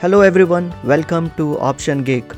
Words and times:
Hello 0.00 0.20
everyone, 0.20 0.72
welcome 0.84 1.28
to 1.30 1.58
Option 1.58 2.04
Geek. 2.04 2.32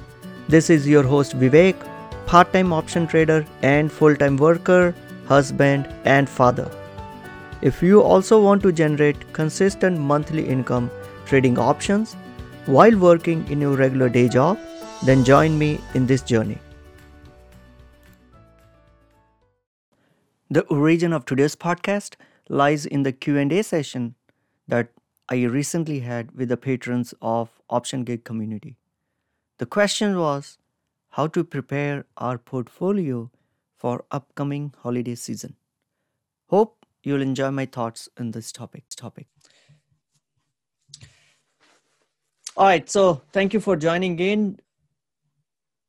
This 0.48 0.70
is 0.70 0.88
your 0.88 1.02
host 1.02 1.38
Vivek, 1.38 1.76
part 2.24 2.54
time 2.54 2.72
option 2.72 3.06
trader 3.06 3.44
and 3.60 3.92
full 3.92 4.16
time 4.16 4.38
worker, 4.38 4.94
husband, 5.26 5.86
and 6.06 6.26
father. 6.26 6.70
If 7.60 7.82
you 7.82 8.00
also 8.00 8.40
want 8.42 8.62
to 8.62 8.72
generate 8.72 9.30
consistent 9.34 10.00
monthly 10.00 10.48
income 10.48 10.90
trading 11.26 11.58
options 11.58 12.14
while 12.64 12.96
working 12.96 13.46
in 13.50 13.60
your 13.60 13.76
regular 13.76 14.08
day 14.08 14.26
job, 14.30 14.58
then 15.04 15.22
join 15.22 15.58
me 15.58 15.78
in 15.92 16.06
this 16.06 16.22
journey. 16.22 16.56
The 20.48 20.62
origin 20.78 21.12
of 21.12 21.26
today's 21.26 21.56
podcast 21.56 22.14
lies 22.48 22.86
in 22.86 23.02
the 23.02 23.12
Q&A 23.12 23.62
session 23.62 24.14
that 24.66 24.88
I 25.32 25.44
recently 25.44 26.00
had 26.00 26.32
with 26.32 26.48
the 26.48 26.56
patrons 26.56 27.14
of 27.22 27.60
Option 27.70 28.02
Geek 28.02 28.24
community. 28.24 28.76
The 29.58 29.66
question 29.66 30.18
was 30.18 30.58
how 31.10 31.28
to 31.28 31.44
prepare 31.44 32.04
our 32.16 32.36
portfolio 32.36 33.30
for 33.76 34.04
upcoming 34.10 34.74
holiday 34.82 35.14
season. 35.14 35.54
Hope 36.48 36.84
you'll 37.04 37.22
enjoy 37.22 37.52
my 37.52 37.64
thoughts 37.64 38.08
on 38.18 38.32
this 38.32 38.50
topic. 38.50 38.82
Topic. 38.96 39.28
All 42.56 42.66
right, 42.66 42.90
so 42.90 43.22
thank 43.32 43.54
you 43.54 43.60
for 43.60 43.76
joining 43.76 44.18
in. 44.18 44.58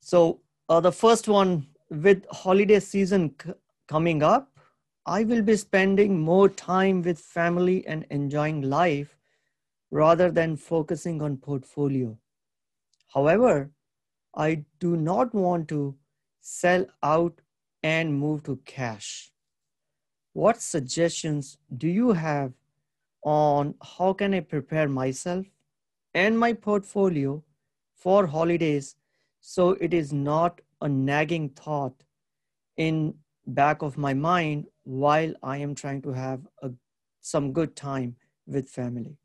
So 0.02 0.42
uh, 0.70 0.82
the 0.82 0.92
first 0.92 1.28
one 1.28 1.66
with 1.90 2.28
holiday 2.30 2.80
season 2.80 3.34
c- 3.44 3.54
coming 3.88 4.22
up, 4.22 4.52
I 5.08 5.24
will 5.24 5.42
be 5.42 5.58
spending 5.58 6.20
more 6.20 6.48
time 6.48 7.02
with 7.02 7.18
family 7.18 7.88
and 7.88 8.06
enjoying 8.12 8.62
life 8.62 9.18
rather 9.92 10.32
than 10.32 10.56
focusing 10.56 11.22
on 11.22 11.38
portfolio. 11.38 12.18
However, 13.14 13.72
I 14.36 14.64
do 14.80 14.96
not 14.96 15.34
want 15.34 15.68
to 15.70 15.96
sell 16.40 16.86
out 17.04 17.42
and 17.84 18.18
move 18.18 18.44
to 18.44 18.58
cash. 18.66 19.32
What 20.34 20.62
suggestions 20.62 21.58
do 21.78 21.88
you 21.88 22.14
have 22.14 22.54
on 23.24 23.76
how 23.98 24.14
can 24.14 24.34
I 24.34 24.40
prepare 24.40 24.88
myself 24.88 25.46
and 26.14 26.40
my 26.40 26.54
portfolio 26.54 27.44
for 27.96 28.28
holidays 28.28 28.96
so 29.42 29.72
it 29.72 29.94
is 29.94 30.14
not 30.14 30.62
a 30.82 30.88
nagging 30.88 31.50
thought 31.50 32.04
in 32.78 33.16
back 33.46 33.82
of 33.82 33.98
my 33.98 34.14
mind 34.14 34.68
while 34.84 35.34
I 35.44 35.58
am 35.58 35.76
trying 35.76 36.02
to 36.04 36.14
have 36.14 36.48
a, 36.64 36.72
some 37.20 37.52
good 37.52 37.76
time 37.76 38.16
with 38.48 38.70
family? 38.70 39.18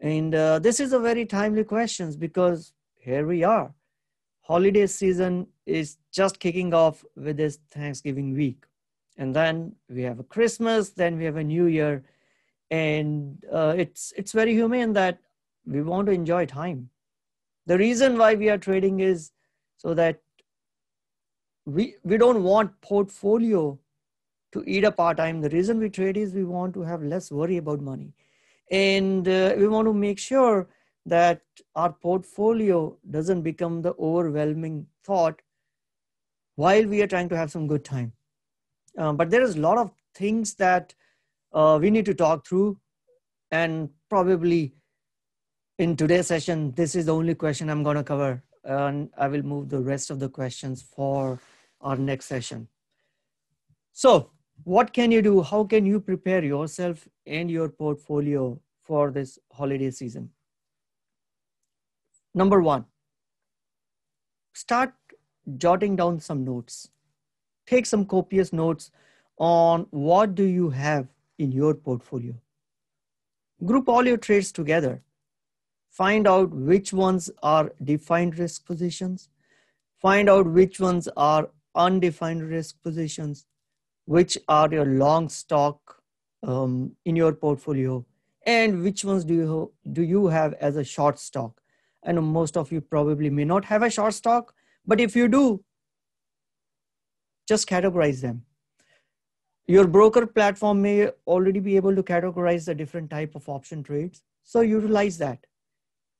And 0.00 0.34
uh, 0.34 0.58
this 0.60 0.80
is 0.80 0.92
a 0.92 0.98
very 0.98 1.26
timely 1.26 1.64
question 1.64 2.12
because 2.18 2.72
here 2.96 3.26
we 3.26 3.42
are. 3.42 3.72
Holiday 4.42 4.86
season 4.86 5.48
is 5.66 5.98
just 6.12 6.38
kicking 6.38 6.72
off 6.72 7.04
with 7.16 7.36
this 7.36 7.58
Thanksgiving 7.70 8.34
week. 8.34 8.64
And 9.16 9.34
then 9.34 9.74
we 9.90 10.02
have 10.02 10.20
a 10.20 10.24
Christmas, 10.24 10.90
then 10.90 11.18
we 11.18 11.24
have 11.24 11.36
a 11.36 11.44
New 11.44 11.66
Year. 11.66 12.04
And 12.70 13.44
uh, 13.52 13.74
it's, 13.76 14.12
it's 14.16 14.32
very 14.32 14.52
humane 14.52 14.92
that 14.92 15.18
we 15.66 15.82
want 15.82 16.06
to 16.06 16.12
enjoy 16.12 16.46
time. 16.46 16.88
The 17.66 17.76
reason 17.76 18.16
why 18.16 18.34
we 18.34 18.48
are 18.48 18.58
trading 18.58 19.00
is 19.00 19.32
so 19.76 19.92
that 19.94 20.20
we, 21.66 21.96
we 22.02 22.16
don't 22.16 22.42
want 22.42 22.80
portfolio 22.80 23.78
to 24.52 24.64
eat 24.66 24.84
up 24.84 24.98
our 24.98 25.14
time. 25.14 25.40
The 25.40 25.50
reason 25.50 25.78
we 25.78 25.90
trade 25.90 26.16
is 26.16 26.32
we 26.32 26.44
want 26.44 26.72
to 26.74 26.82
have 26.82 27.02
less 27.02 27.30
worry 27.30 27.58
about 27.58 27.80
money. 27.80 28.14
And 28.70 29.26
uh, 29.26 29.54
we 29.56 29.68
want 29.68 29.86
to 29.86 29.94
make 29.94 30.18
sure 30.18 30.68
that 31.06 31.42
our 31.74 31.92
portfolio 31.92 32.96
doesn't 33.10 33.42
become 33.42 33.82
the 33.82 33.94
overwhelming 33.98 34.86
thought 35.04 35.40
while 36.56 36.86
we 36.86 37.00
are 37.02 37.06
trying 37.06 37.28
to 37.30 37.36
have 37.36 37.50
some 37.50 37.66
good 37.66 37.84
time. 37.84 38.12
Um, 38.96 39.16
but 39.16 39.30
there 39.30 39.42
is 39.42 39.56
a 39.56 39.60
lot 39.60 39.78
of 39.78 39.90
things 40.14 40.54
that 40.54 40.94
uh, 41.52 41.78
we 41.80 41.90
need 41.90 42.04
to 42.06 42.14
talk 42.14 42.46
through. 42.46 42.78
And 43.50 43.88
probably 44.10 44.74
in 45.78 45.96
today's 45.96 46.26
session, 46.26 46.72
this 46.72 46.94
is 46.94 47.06
the 47.06 47.14
only 47.14 47.34
question 47.34 47.70
I'm 47.70 47.82
going 47.82 47.96
to 47.96 48.04
cover. 48.04 48.42
And 48.64 49.08
I 49.16 49.28
will 49.28 49.42
move 49.42 49.68
the 49.68 49.80
rest 49.80 50.10
of 50.10 50.18
the 50.18 50.28
questions 50.28 50.82
for 50.82 51.40
our 51.80 51.96
next 51.96 52.26
session. 52.26 52.68
So, 53.92 54.30
what 54.64 54.92
can 54.92 55.12
you 55.12 55.22
do? 55.22 55.42
How 55.42 55.64
can 55.64 55.86
you 55.86 56.00
prepare 56.00 56.44
yourself 56.44 57.08
and 57.26 57.50
your 57.50 57.68
portfolio 57.68 58.60
for 58.88 59.10
this 59.10 59.38
holiday 59.52 59.90
season? 59.90 60.30
Number 62.34 62.60
one, 62.60 62.84
start 64.54 64.94
jotting 65.56 65.96
down 65.96 66.20
some 66.20 66.44
notes. 66.44 66.88
Take 67.66 67.86
some 67.86 68.04
copious 68.06 68.52
notes 68.52 68.90
on 69.38 69.86
what 69.90 70.34
do 70.34 70.44
you 70.44 70.70
have 70.70 71.06
in 71.38 71.52
your 71.52 71.74
portfolio. 71.74 72.34
Group 73.64 73.88
all 73.88 74.06
your 74.06 74.16
trades 74.16 74.52
together. 74.52 75.02
Find 75.90 76.26
out 76.26 76.50
which 76.50 76.92
ones 76.92 77.30
are 77.42 77.72
defined 77.82 78.38
risk 78.38 78.66
positions. 78.66 79.28
Find 80.00 80.28
out 80.28 80.46
which 80.46 80.80
ones 80.80 81.08
are 81.16 81.50
undefined 81.74 82.42
risk 82.42 82.82
positions 82.82 83.46
which 84.16 84.38
are 84.48 84.72
your 84.72 84.86
long 84.86 85.28
stock 85.28 85.96
um, 86.42 86.92
in 87.04 87.14
your 87.14 87.32
portfolio 87.34 88.04
and 88.52 88.82
which 88.82 89.04
ones 89.08 89.24
do 89.30 89.34
you 89.38 89.56
do 90.00 90.04
you 90.10 90.26
have 90.34 90.54
as 90.68 90.76
a 90.82 90.84
short 90.90 91.18
stock? 91.24 91.60
Know 92.18 92.22
most 92.22 92.56
of 92.56 92.70
you 92.72 92.80
probably 92.80 93.30
may 93.38 93.44
not 93.44 93.66
have 93.70 93.82
a 93.86 93.90
short 93.96 94.14
stock 94.18 94.54
but 94.86 95.00
if 95.06 95.16
you 95.20 95.28
do 95.28 95.42
just 97.48 97.68
categorize 97.68 98.20
them. 98.20 98.42
Your 99.66 99.86
broker 99.86 100.26
platform 100.26 100.80
may 100.82 101.08
already 101.26 101.60
be 101.60 101.76
able 101.76 101.94
to 101.96 102.02
categorize 102.02 102.66
the 102.66 102.74
different 102.74 103.10
type 103.10 103.34
of 103.34 103.48
option 103.48 103.82
trades 103.82 104.22
so 104.44 104.60
utilize 104.60 105.18
that. 105.18 105.46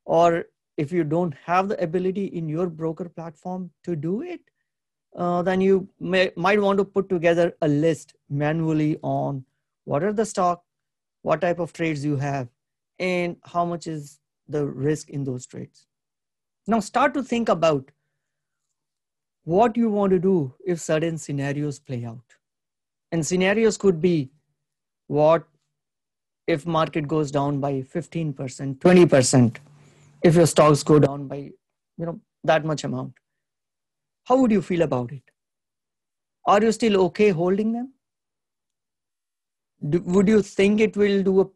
Or 0.05 0.45
if 0.77 0.93
you 0.93 1.05
don't 1.05 1.35
have 1.47 1.69
the 1.69 1.83
ability 1.83 2.27
in 2.27 2.49
your 2.49 2.69
broker 2.69 3.09
platform 3.09 3.71
to 3.85 3.97
do 3.97 4.23
it 4.23 4.41
uh, 5.17 5.43
then 5.43 5.61
you 5.61 5.89
may, 5.99 6.31
might 6.37 6.61
want 6.61 6.79
to 6.79 6.85
put 6.85 7.09
together 7.09 7.57
a 7.63 7.69
list 7.69 8.15
manually 8.29 8.99
on 9.03 9.45
what 9.85 10.03
are 10.03 10.13
the 10.13 10.27
stock, 10.27 10.63
what 11.29 11.43
type 11.43 11.59
of 11.59 11.73
trades 11.79 12.05
you 12.05 12.17
have, 12.17 12.49
and 12.99 13.37
how 13.55 13.65
much 13.65 13.87
is 13.87 14.19
the 14.57 14.65
risk 14.67 15.11
in 15.11 15.25
those 15.25 15.47
trades. 15.47 15.87
Now 16.67 16.81
start 16.81 17.15
to 17.15 17.23
think 17.23 17.49
about 17.49 17.91
what 19.45 19.77
you 19.77 19.91
want 19.91 20.13
to 20.17 20.19
do 20.19 20.55
if 20.67 20.81
certain 20.81 21.19
scenarios 21.19 21.79
play 21.79 22.05
out. 22.05 22.37
And 23.13 23.27
scenarios 23.27 23.77
could 23.77 24.01
be 24.01 24.31
what 25.07 25.47
if 26.47 26.67
market 26.67 27.09
goes 27.09 27.31
down 27.31 27.61
by 27.61 27.73
15%, 27.95 28.79
20%, 28.79 29.57
if 30.23 30.35
your 30.35 30.47
stocks 30.47 30.83
go 30.83 30.99
down 30.99 31.27
by 31.29 31.37
you 31.37 32.07
know 32.07 32.21
that 32.45 32.65
much 32.65 32.85
amount 32.85 33.13
how 34.29 34.37
would 34.41 34.53
you 34.53 34.61
feel 34.61 34.83
about 34.83 35.11
it? 35.11 35.23
Are 36.45 36.63
you 36.63 36.71
still 36.73 37.01
okay 37.05 37.31
holding 37.31 37.73
them? 37.73 37.95
Do, 39.87 40.01
would 40.01 40.29
you 40.29 40.43
think 40.43 40.81
it 40.81 40.97
will 40.97 41.23
do 41.23 41.41
a, 41.41 41.47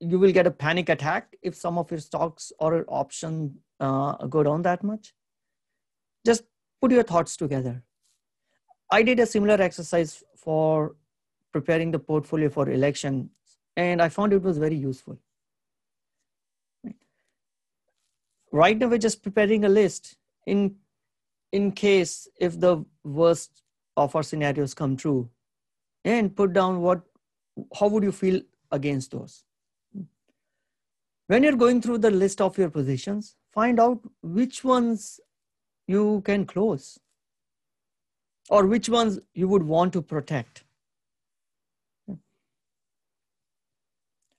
you 0.00 0.18
will 0.18 0.32
get 0.32 0.46
a 0.46 0.50
panic 0.50 0.88
attack 0.88 1.36
if 1.42 1.54
some 1.54 1.78
of 1.78 1.90
your 1.90 2.00
stocks 2.00 2.52
or 2.58 2.84
option 2.88 3.56
uh, 3.80 4.26
go 4.26 4.42
down 4.42 4.62
that 4.62 4.84
much? 4.84 5.14
Just 6.24 6.44
put 6.80 6.92
your 6.92 7.02
thoughts 7.02 7.36
together. 7.36 7.82
I 8.90 9.02
did 9.02 9.20
a 9.20 9.26
similar 9.26 9.60
exercise 9.60 10.22
for 10.36 10.96
preparing 11.52 11.90
the 11.90 11.98
portfolio 11.98 12.48
for 12.48 12.70
election, 12.70 13.30
and 13.76 14.00
I 14.00 14.08
found 14.08 14.32
it 14.32 14.42
was 14.42 14.58
very 14.58 14.76
useful. 14.76 15.18
Right 18.52 18.76
now, 18.76 18.88
we're 18.88 18.98
just 18.98 19.22
preparing 19.22 19.64
a 19.64 19.68
list. 19.68 20.16
In 20.46 20.76
in 21.52 21.72
case 21.72 22.28
if 22.40 22.58
the 22.60 22.84
worst 23.04 23.62
of 23.96 24.14
our 24.14 24.22
scenarios 24.22 24.72
come 24.72 24.96
true 24.96 25.28
and 26.04 26.34
put 26.34 26.52
down 26.52 26.80
what 26.80 27.02
how 27.78 27.88
would 27.88 28.02
you 28.02 28.12
feel 28.12 28.40
against 28.70 29.10
those? 29.10 29.44
When 31.26 31.42
you're 31.42 31.56
going 31.56 31.80
through 31.80 31.98
the 31.98 32.10
list 32.10 32.40
of 32.40 32.58
your 32.58 32.70
positions 32.70 33.36
find 33.52 33.80
out 33.80 34.00
which 34.22 34.64
ones 34.64 35.20
you 35.86 36.22
can 36.24 36.46
close 36.46 36.98
or 38.48 38.66
which 38.66 38.88
ones 38.88 39.18
you 39.34 39.48
would 39.48 39.62
want 39.62 39.92
to 39.92 40.02
protect. 40.02 40.64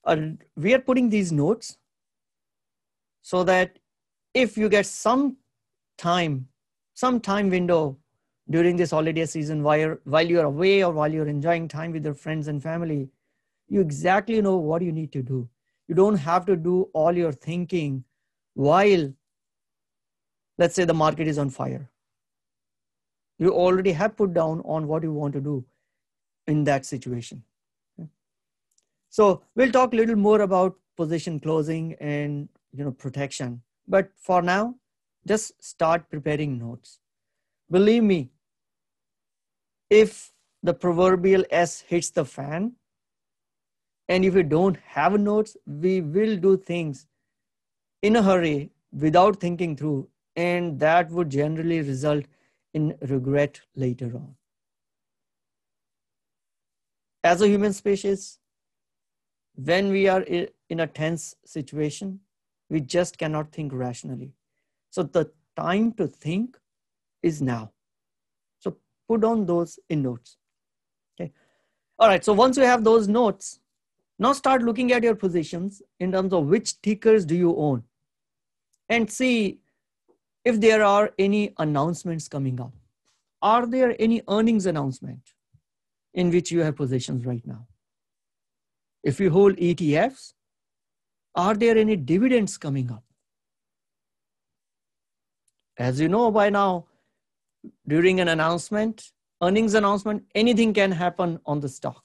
Uh, 0.04 0.18
we 0.56 0.74
are 0.74 0.80
putting 0.80 1.10
these 1.10 1.31
notes 1.31 1.78
so 3.22 3.44
that 3.44 3.78
if 4.34 4.58
you 4.58 4.68
get 4.68 4.86
some 4.86 5.38
time 5.98 6.48
some 6.94 7.19
time 7.19 7.50
window 7.50 7.98
during 8.51 8.75
this 8.75 8.92
holiday 8.92 9.25
season 9.25 9.63
while 9.63 9.98
while 10.15 10.27
you're 10.33 10.45
away 10.45 10.83
or 10.83 10.92
while 10.92 11.13
you're 11.18 11.27
enjoying 11.33 11.68
time 11.68 11.92
with 11.92 12.06
your 12.06 12.13
friends 12.13 12.48
and 12.48 12.63
family, 12.63 13.09
you 13.68 13.81
exactly 13.81 14.42
know 14.42 14.57
what 14.57 14.81
you 14.81 14.92
need 14.92 15.12
to 15.13 15.21
do. 15.21 15.48
You 15.88 15.95
don't 15.95 16.15
have 16.15 16.45
to 16.45 16.56
do 16.56 16.89
all 16.94 17.18
your 17.21 17.31
thinking 17.31 18.03
while 18.53 19.13
let's 20.57 20.75
say 20.75 20.86
the 20.86 20.94
market 20.94 21.27
is 21.27 21.38
on 21.38 21.50
fire. 21.50 21.89
You 23.39 23.53
already 23.53 23.92
have 23.92 24.15
put 24.15 24.33
down 24.33 24.62
on 24.65 24.88
what 24.88 25.03
you 25.03 25.13
want 25.13 25.33
to 25.33 25.42
do 25.42 25.65
in 26.48 26.63
that 26.65 26.86
situation. 26.86 27.44
So 29.09 29.42
we'll 29.56 29.71
talk 29.71 29.94
a 29.94 29.95
little 29.95 30.15
more 30.15 30.42
about 30.42 30.75
position 30.98 31.39
closing 31.39 31.95
and 32.00 32.48
you 32.74 32.83
know 32.83 32.92
protection. 32.92 33.62
But 33.88 34.12
for 34.18 34.42
now 34.42 34.75
just 35.27 35.63
start 35.63 36.09
preparing 36.09 36.57
notes. 36.57 37.00
Believe 37.69 38.03
me 38.03 38.31
if 39.92 40.32
the 40.64 40.74
proverbial 40.74 41.44
s 41.52 41.82
hits 41.82 42.10
the 42.18 42.24
fan 42.24 42.72
and 44.08 44.26
if 44.26 44.34
we 44.34 44.44
don't 44.52 44.78
have 44.98 45.18
notes 45.20 45.58
we 45.86 45.96
will 46.02 46.38
do 46.38 46.56
things 46.58 47.08
in 48.02 48.16
a 48.16 48.22
hurry 48.24 48.72
without 49.06 49.40
thinking 49.40 49.76
through 49.76 50.08
and 50.36 50.80
that 50.80 51.12
would 51.12 51.30
generally 51.30 51.82
result 51.82 52.26
in 52.74 52.96
regret 53.10 53.60
later 53.76 54.12
on. 54.16 54.34
As 57.24 57.42
a 57.42 57.48
human 57.48 57.74
species 57.74 58.40
when 59.56 59.90
we 59.90 60.08
are 60.08 60.22
in 60.22 60.80
a 60.80 60.88
tense 60.88 61.36
situation 61.44 62.20
we 62.70 62.80
just 62.80 63.18
cannot 63.18 63.52
think 63.52 63.74
rationally. 63.74 64.32
So 64.90 65.04
the 65.04 65.30
time 65.58 65.92
to 65.94 66.08
think 66.08 66.58
is 67.22 67.42
now 67.42 67.72
put 69.12 69.28
on 69.31 69.46
those 69.54 69.78
in 69.90 70.04
notes 70.08 70.38
okay 71.16 71.31
all 72.00 72.13
right 72.13 72.25
so 72.30 72.34
once 72.42 72.62
you 72.63 72.69
have 72.74 72.84
those 72.90 73.08
notes 73.19 73.54
now 74.25 74.34
start 74.34 74.62
looking 74.69 74.92
at 74.92 75.04
your 75.10 75.16
positions 75.16 75.81
in 76.00 76.12
terms 76.12 76.34
of 76.40 76.46
which 76.56 76.80
tickers 76.81 77.25
do 77.34 77.36
you 77.36 77.56
own 77.69 77.84
and 78.90 79.10
see 79.10 79.62
if 80.44 80.60
there 80.60 80.84
are 80.84 81.12
any 81.18 81.54
announcements 81.58 82.28
coming 82.28 82.60
up. 82.60 82.74
Are 83.42 83.66
there 83.66 83.96
any 84.00 84.22
earnings 84.30 84.66
announcement 84.66 85.34
in 86.13 86.30
which 86.30 86.52
you 86.52 86.60
have 86.62 86.75
positions 86.75 87.25
right 87.25 87.46
now? 87.46 87.68
If 89.04 89.19
you 89.19 89.31
hold 89.31 89.56
ETFs, 89.56 90.34
are 91.34 91.56
there 91.56 91.78
any 91.78 91.96
dividends 91.96 92.58
coming 92.58 92.92
up? 92.92 93.04
As 95.78 96.00
you 96.00 96.10
know 96.10 96.30
by 96.30 96.50
now, 96.50 96.86
during 97.88 98.19
an 98.19 98.28
announcement, 98.28 99.12
earnings 99.42 99.74
announcement, 99.74 100.24
anything 100.36 100.74
can 100.74 100.92
happen 100.92 101.40
on 101.46 101.60
the 101.60 101.69
stock. 101.69 102.04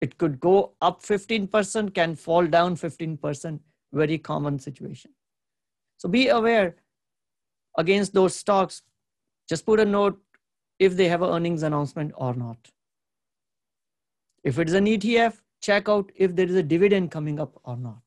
It 0.00 0.18
could 0.18 0.38
go 0.40 0.72
up 0.80 1.02
15%, 1.02 1.94
can 1.94 2.14
fall 2.14 2.46
down 2.46 2.76
15%, 2.76 3.60
very 3.92 4.18
common 4.18 4.58
situation. 4.58 5.12
So 5.96 6.08
be 6.08 6.28
aware 6.28 6.76
against 7.78 8.12
those 8.12 8.34
stocks, 8.34 8.82
just 9.48 9.64
put 9.64 9.80
a 9.80 9.84
note 9.84 10.20
if 10.78 10.96
they 10.96 11.08
have 11.08 11.22
an 11.22 11.30
earnings 11.30 11.62
announcement 11.62 12.12
or 12.16 12.34
not. 12.34 12.58
If 14.44 14.58
it 14.58 14.68
is 14.68 14.74
an 14.74 14.86
ETF, 14.86 15.40
check 15.62 15.88
out 15.88 16.12
if 16.14 16.36
there 16.36 16.46
is 16.46 16.54
a 16.54 16.62
dividend 16.62 17.10
coming 17.10 17.40
up 17.40 17.58
or 17.64 17.76
not. 17.76 18.02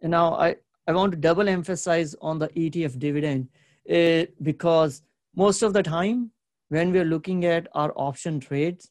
And 0.00 0.10
now 0.10 0.34
I, 0.34 0.56
I 0.86 0.92
want 0.92 1.12
to 1.12 1.18
double 1.18 1.48
emphasize 1.48 2.14
on 2.20 2.38
the 2.38 2.48
ETF 2.48 2.98
dividend 2.98 3.48
uh, 3.88 4.26
because 4.42 5.02
most 5.34 5.62
of 5.62 5.72
the 5.72 5.82
time 5.82 6.32
when 6.68 6.92
we're 6.92 7.04
looking 7.04 7.44
at 7.44 7.68
our 7.74 7.92
option 7.96 8.40
trades, 8.40 8.90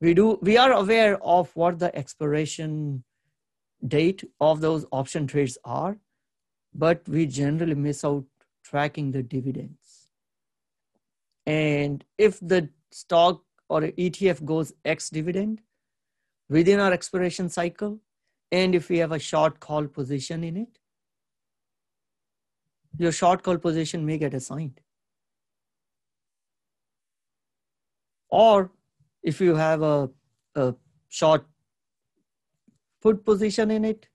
we 0.00 0.14
do 0.14 0.38
we 0.42 0.56
are 0.56 0.72
aware 0.72 1.22
of 1.22 1.54
what 1.54 1.78
the 1.78 1.94
expiration 1.96 3.04
date 3.86 4.24
of 4.40 4.60
those 4.60 4.84
option 4.92 5.26
trades 5.26 5.58
are, 5.64 5.98
but 6.74 7.08
we 7.08 7.26
generally 7.26 7.74
miss 7.74 8.04
out 8.04 8.24
tracking 8.64 9.10
the 9.12 9.22
dividends. 9.22 10.08
And 11.46 12.04
if 12.18 12.38
the 12.40 12.68
stock 12.90 13.42
or 13.68 13.82
ETF 13.82 14.44
goes 14.44 14.72
ex 14.84 15.10
dividend 15.10 15.60
within 16.48 16.78
our 16.78 16.92
expiration 16.92 17.48
cycle, 17.48 17.98
and 18.50 18.74
if 18.74 18.88
we 18.88 18.98
have 18.98 19.12
a 19.12 19.18
short 19.18 19.60
call 19.60 19.86
position 19.86 20.44
in 20.44 20.56
it, 20.56 20.78
your 22.98 23.12
short 23.12 23.42
call 23.42 23.56
position 23.56 24.04
may 24.04 24.18
get 24.18 24.34
assigned. 24.34 24.81
Or 28.32 28.72
if 29.22 29.40
you 29.40 29.54
have 29.54 29.82
a, 29.82 30.08
a 30.54 30.74
short 31.08 31.46
put 33.02 33.24
position 33.26 33.70
in 33.70 33.84
it, 33.84 34.08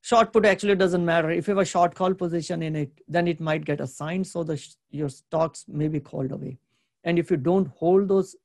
short 0.00 0.32
put 0.32 0.46
actually 0.46 0.76
doesn't 0.76 1.04
matter. 1.04 1.30
If 1.30 1.48
you 1.48 1.56
have 1.56 1.62
a 1.62 1.66
short 1.66 1.96
call 1.96 2.14
position 2.14 2.62
in 2.62 2.76
it, 2.76 3.00
then 3.08 3.26
it 3.26 3.40
might 3.40 3.64
get 3.64 3.80
assigned. 3.80 4.28
So 4.28 4.44
the 4.44 4.64
your 4.90 5.08
stocks 5.08 5.64
may 5.66 5.88
be 5.88 5.98
called 5.98 6.30
away. 6.30 6.58
And 7.02 7.18
if 7.18 7.30
you 7.30 7.36
don't 7.36 7.66
hold 7.66 8.08
those 8.08 8.36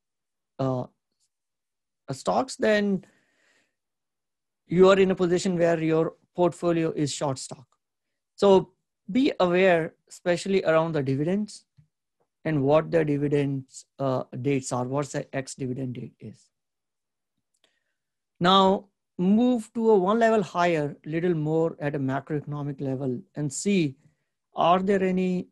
uh, 0.58 0.81
uh, 0.81 2.14
stocks, 2.14 2.56
then 2.56 3.06
you 4.66 4.90
are 4.90 5.00
in 5.00 5.12
a 5.12 5.16
position 5.16 5.58
where 5.58 5.80
your 5.80 6.16
portfolio 6.36 6.92
is 6.92 7.14
short 7.14 7.38
stock. 7.38 7.68
So 8.36 8.72
be 9.12 9.31
aware, 9.40 9.94
especially 10.10 10.64
around 10.64 10.94
the 10.94 11.04
dividends 11.04 11.66
and 12.50 12.63
what 12.63 12.92
the 12.92 13.04
dividends 13.06 13.86
uh, 14.00 14.24
dates 14.42 14.72
are, 14.72 14.86
what 14.86 15.12
the 15.16 15.24
ex 15.42 15.56
dividend 15.56 15.96
date 15.96 16.16
is. 16.19 16.46
Now, 18.40 18.86
move 19.18 19.69
to 19.74 19.92
a 19.92 19.98
one 19.98 20.19
level 20.19 20.42
higher, 20.42 20.96
little 21.06 21.34
more 21.34 21.75
at 21.80 21.96
a 21.96 22.00
macroeconomic 22.00 22.81
level 22.81 23.19
and 23.36 23.51
see 23.51 23.96
are 24.56 24.80
there 24.80 25.04
any 25.04 25.48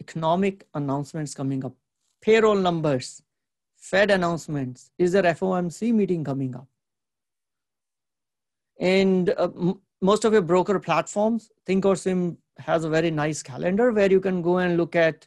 economic 0.00 0.66
announcements 0.74 1.34
coming 1.34 1.64
up? 1.64 1.74
Payroll 2.22 2.56
numbers, 2.56 3.22
Fed 3.76 4.10
announcements, 4.10 4.90
is 4.98 5.12
there 5.12 5.22
FOMC 5.22 5.92
meeting 5.92 6.24
coming 6.24 6.54
up? 6.54 6.66
And 8.80 9.30
uh, 9.30 9.48
most 10.00 10.24
of 10.24 10.32
your 10.32 10.42
broker 10.42 10.78
platforms, 10.78 11.50
thinkorswim 11.66 12.36
has 12.58 12.84
a 12.84 12.88
very 12.88 13.10
nice 13.10 13.42
calendar 13.42 13.92
where 13.92 14.10
you 14.10 14.20
can 14.20 14.40
go 14.42 14.58
and 14.58 14.76
look 14.76 14.96
at 14.96 15.26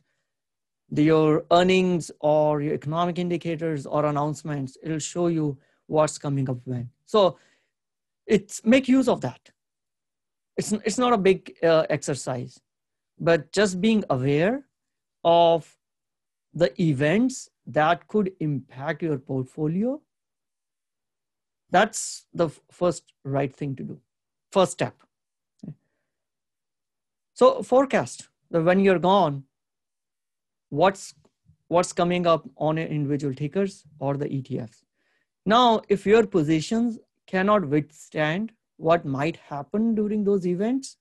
your 0.92 1.46
earnings 1.52 2.12
or 2.20 2.62
your 2.62 2.74
economic 2.74 3.18
indicators 3.18 3.86
or 3.86 4.06
announcements. 4.06 4.78
It'll 4.84 5.00
show 5.00 5.28
you 5.28 5.58
what's 5.88 6.18
coming 6.18 6.50
up 6.50 6.58
when. 6.66 6.90
So 7.06 7.38
it's 8.28 8.64
make 8.66 8.88
use 8.88 9.08
of 9.08 9.22
that 9.22 9.52
it's, 10.58 10.72
it's 10.72 10.98
not 10.98 11.14
a 11.14 11.18
big 11.18 11.56
uh, 11.64 11.86
exercise 11.90 12.60
but 13.20 13.52
just 13.52 13.82
being 13.82 14.04
aware 14.10 14.66
of 15.24 15.78
the 16.54 16.70
events 16.82 17.50
that 17.66 18.08
could 18.08 18.32
impact 18.40 19.02
your 19.02 19.18
portfolio 19.18 20.00
that's 21.70 22.26
the 22.34 22.50
first 22.72 23.14
right 23.24 23.56
thing 23.56 23.76
to 23.76 23.84
do 23.84 24.00
first 24.52 24.74
step 24.74 24.96
so 27.34 27.64
forecast 27.64 28.30
when 28.50 28.80
you're 28.80 29.00
gone 29.00 29.44
what's 30.72 31.14
what's 31.68 31.94
coming 31.94 32.26
up 32.28 32.48
on 32.58 32.78
individual 32.78 33.34
tickers 33.42 33.84
or 34.00 34.18
the 34.18 34.30
etfs 34.38 34.82
now 35.46 35.82
if 35.90 36.06
your 36.06 36.26
positions 36.26 37.00
cannot 37.28 37.68
withstand 37.68 38.52
what 38.78 39.06
might 39.06 39.38
happen 39.38 39.96
during 39.96 40.24
those 40.24 40.46
events, 40.46 40.98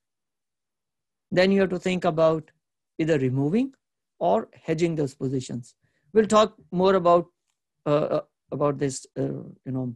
then 1.31 1.51
you 1.51 1.61
have 1.61 1.71
to 1.71 1.79
think 1.79 2.05
about 2.05 2.51
either 2.99 3.19
removing 3.19 3.73
or 4.19 4.49
hedging 4.65 4.95
those 4.95 5.15
positions. 5.15 5.75
We'll 6.13 6.27
talk 6.27 6.55
more 6.71 6.95
about 6.95 7.27
uh, 7.87 8.09
uh, 8.19 8.21
about 8.53 8.79
this, 8.79 9.07
uh, 9.19 9.45
you 9.65 9.73
know, 9.77 9.95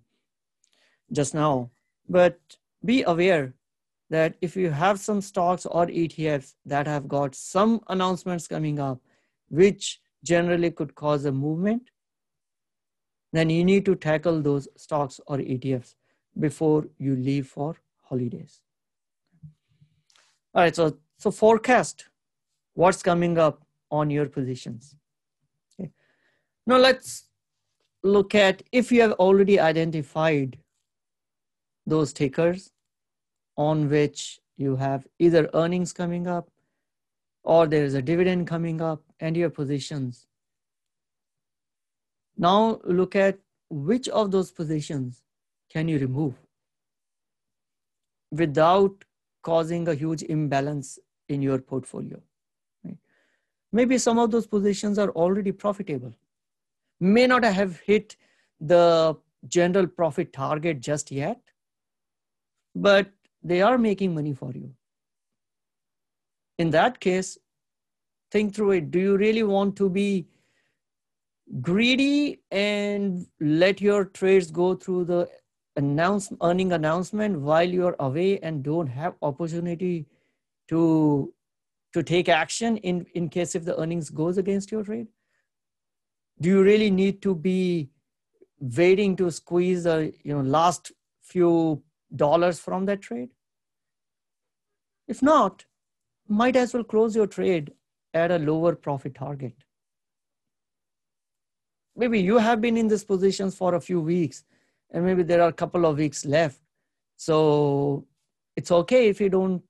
just 1.13 1.35
now. 1.35 1.71
But 2.09 2.39
be 2.85 3.03
aware 3.03 3.55
that 4.11 4.37
if 4.41 4.57
you 4.57 4.71
have 4.71 5.01
some 5.01 5.21
stocks 5.21 5.67
or 5.67 5.87
ETFs 5.87 6.55
that 6.65 6.87
have 6.87 7.09
got 7.09 7.35
some 7.35 7.81
announcements 7.89 8.47
coming 8.47 8.79
up, 8.79 9.01
which 9.55 10.01
generally 10.23 10.71
could 10.71 10.95
cause 10.95 11.25
a 11.25 11.33
movement, 11.33 11.91
then 13.33 13.51
you 13.51 13.65
need 13.65 13.85
to 13.85 13.95
tackle 13.95 14.41
those 14.41 14.69
stocks 14.77 15.21
or 15.27 15.39
ETFs 15.39 15.95
before 16.39 16.87
you 16.99 17.17
leave 17.17 17.47
for 17.47 17.77
holidays. 18.03 18.61
All 20.55 20.63
right, 20.63 20.75
so, 20.75 20.97
so 21.19 21.31
forecast 21.31 22.09
what's 22.75 23.03
coming 23.03 23.39
up 23.39 23.67
on 23.91 24.11
your 24.11 24.27
positions. 24.27 24.97
Okay. 25.81 25.91
Now 26.67 26.79
let's 26.79 27.29
look 28.03 28.35
at 28.35 28.63
if 28.73 28.93
you 28.93 29.01
have 29.01 29.13
already 29.13 29.59
identified 29.59 30.59
those 31.87 32.13
tickers 32.13 32.71
on 33.57 33.89
which 33.89 34.41
you 34.57 34.77
have 34.77 35.07
either 35.19 35.49
earnings 35.55 35.93
coming 35.93 36.27
up 36.27 36.49
or 37.45 37.67
there 37.67 37.85
is 37.85 37.95
a 37.95 38.03
dividend 38.03 38.47
coming 38.47 38.81
up 38.81 39.03
and 39.21 39.37
your 39.37 39.51
positions. 39.51 40.27
Now 42.37 42.81
look 42.85 43.15
at 43.15 43.39
which 43.71 44.09
of 44.09 44.31
those 44.31 44.51
positions 44.51 45.23
can 45.71 45.89
you 45.89 45.99
remove 45.99 46.35
without 48.31 49.05
causing 49.43 49.89
a 49.89 49.95
huge 49.95 50.23
imbalance 50.23 50.99
in 51.29 51.43
your 51.43 51.59
portfolio. 51.59 52.21
Maybe 53.73 53.99
some 53.99 54.19
of 54.19 54.31
those 54.31 54.47
positions 54.47 54.99
are 54.99 55.11
already 55.11 55.53
profitable, 55.53 56.15
may 57.01 57.27
not 57.27 57.45
have 57.45 57.81
hit 57.81 58.17
the 58.61 59.17
general 59.49 59.87
profit 59.87 60.33
target 60.33 60.81
just 60.81 61.11
yet, 61.11 61.41
but 62.75 63.11
they 63.43 63.61
are 63.63 63.77
making 63.77 64.15
money 64.15 64.33
for 64.33 64.53
you. 64.53 64.73
In 66.59 66.71
that 66.71 67.01
case, 67.01 67.39
think 68.31 68.55
through 68.55 68.73
it. 68.73 68.91
Do 68.91 68.99
you 68.99 69.17
really 69.17 69.43
want 69.43 69.77
to 69.77 69.89
be 69.89 70.27
greedy 71.61 72.41
and 72.51 73.27
let 73.41 73.81
your 73.81 74.05
trades 74.07 74.51
go 74.51 74.75
through 74.75 75.05
the 75.05 75.29
announce 75.77 76.33
earning 76.43 76.73
announcement 76.73 77.41
while 77.41 77.69
you're 77.69 77.97
away 77.99 78.39
and 78.41 78.63
don't 78.63 78.87
have 78.87 79.15
opportunity 79.23 80.07
to 80.69 81.33
to 81.93 82.03
take 82.03 82.29
action 82.29 82.77
in 82.79 83.05
in 83.15 83.29
case 83.29 83.55
if 83.55 83.65
the 83.65 83.77
earnings 83.81 84.09
goes 84.11 84.39
against 84.39 84.73
your 84.73 84.85
trade 84.85 85.09
do 86.41 86.49
you 86.49 86.63
really 86.63 86.91
need 86.91 87.21
to 87.23 87.35
be 87.35 87.91
waiting 88.79 89.17
to 89.17 89.31
squeeze 89.31 89.85
the 89.85 90.13
you 90.23 90.35
know 90.35 90.41
last 90.41 90.93
few 91.23 91.83
dollars 92.25 92.59
from 92.59 92.87
that 92.87 93.03
trade 93.03 93.31
if 95.09 95.23
not 95.23 95.65
might 96.29 96.57
as 96.57 96.75
well 96.75 96.85
close 96.85 97.15
your 97.15 97.27
trade 97.27 97.73
at 98.13 98.31
a 98.31 98.39
lower 98.39 98.75
profit 98.75 99.15
target. 99.15 99.55
Maybe 101.97 102.21
you 102.21 102.39
have 102.39 102.61
been 102.61 102.77
in 102.77 102.89
this 102.89 103.05
positions 103.05 103.55
for 103.55 103.75
a 103.75 103.81
few 103.81 104.01
weeks 104.01 104.45
and 104.91 105.05
maybe 105.05 105.23
there 105.23 105.43
are 105.43 105.49
a 105.49 105.53
couple 105.53 105.87
of 105.87 105.99
weeks 105.99 106.25
left. 106.25 106.61
So 107.17 108.07
it's 108.57 108.71
okay 108.71 109.09
if 109.09 109.21
you 109.21 109.29
don't 109.29 109.63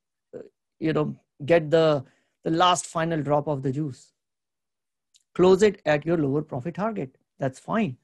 you 0.79 0.93
know 0.93 1.17
get 1.45 1.71
the 1.71 2.05
the 2.45 2.51
last 2.51 2.87
final 2.87 3.23
drop 3.23 3.47
of 3.49 3.63
the 3.63 3.73
juice. 3.73 4.13
Close 5.35 5.63
it 5.63 5.81
at 5.87 6.07
your 6.07 6.19
lower 6.19 6.43
profit 6.43 6.75
target. 6.75 7.17
That's 7.39 7.59
fine. 7.59 7.97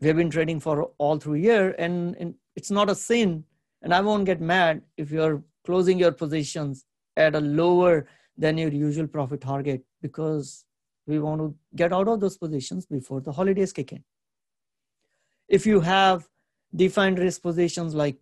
We 0.00 0.08
have 0.08 0.16
been 0.16 0.30
trading 0.30 0.60
for 0.60 0.90
all 0.98 1.18
through 1.18 1.34
year 1.34 1.74
and, 1.78 2.16
and 2.16 2.34
it's 2.56 2.70
not 2.70 2.90
a 2.90 2.94
sin 2.94 3.44
and 3.82 3.94
i 3.94 4.00
won't 4.00 4.24
get 4.24 4.40
mad 4.40 4.82
if 4.96 5.10
you're 5.10 5.42
closing 5.64 5.98
your 5.98 6.12
positions 6.12 6.84
at 7.16 7.34
a 7.34 7.40
lower 7.40 8.06
than 8.36 8.58
your 8.58 8.70
usual 8.70 9.06
profit 9.06 9.40
target 9.40 9.82
because 10.02 10.64
we 11.06 11.18
want 11.18 11.40
to 11.40 11.54
get 11.76 11.92
out 11.92 12.08
of 12.08 12.20
those 12.20 12.38
positions 12.38 12.86
before 12.86 13.20
the 13.20 13.32
holidays 13.32 13.72
kick 13.72 13.92
in. 13.92 14.02
If 15.48 15.66
you 15.66 15.80
have 15.80 16.28
defined 16.74 17.18
risk 17.18 17.42
positions 17.42 17.94
like 17.94 18.16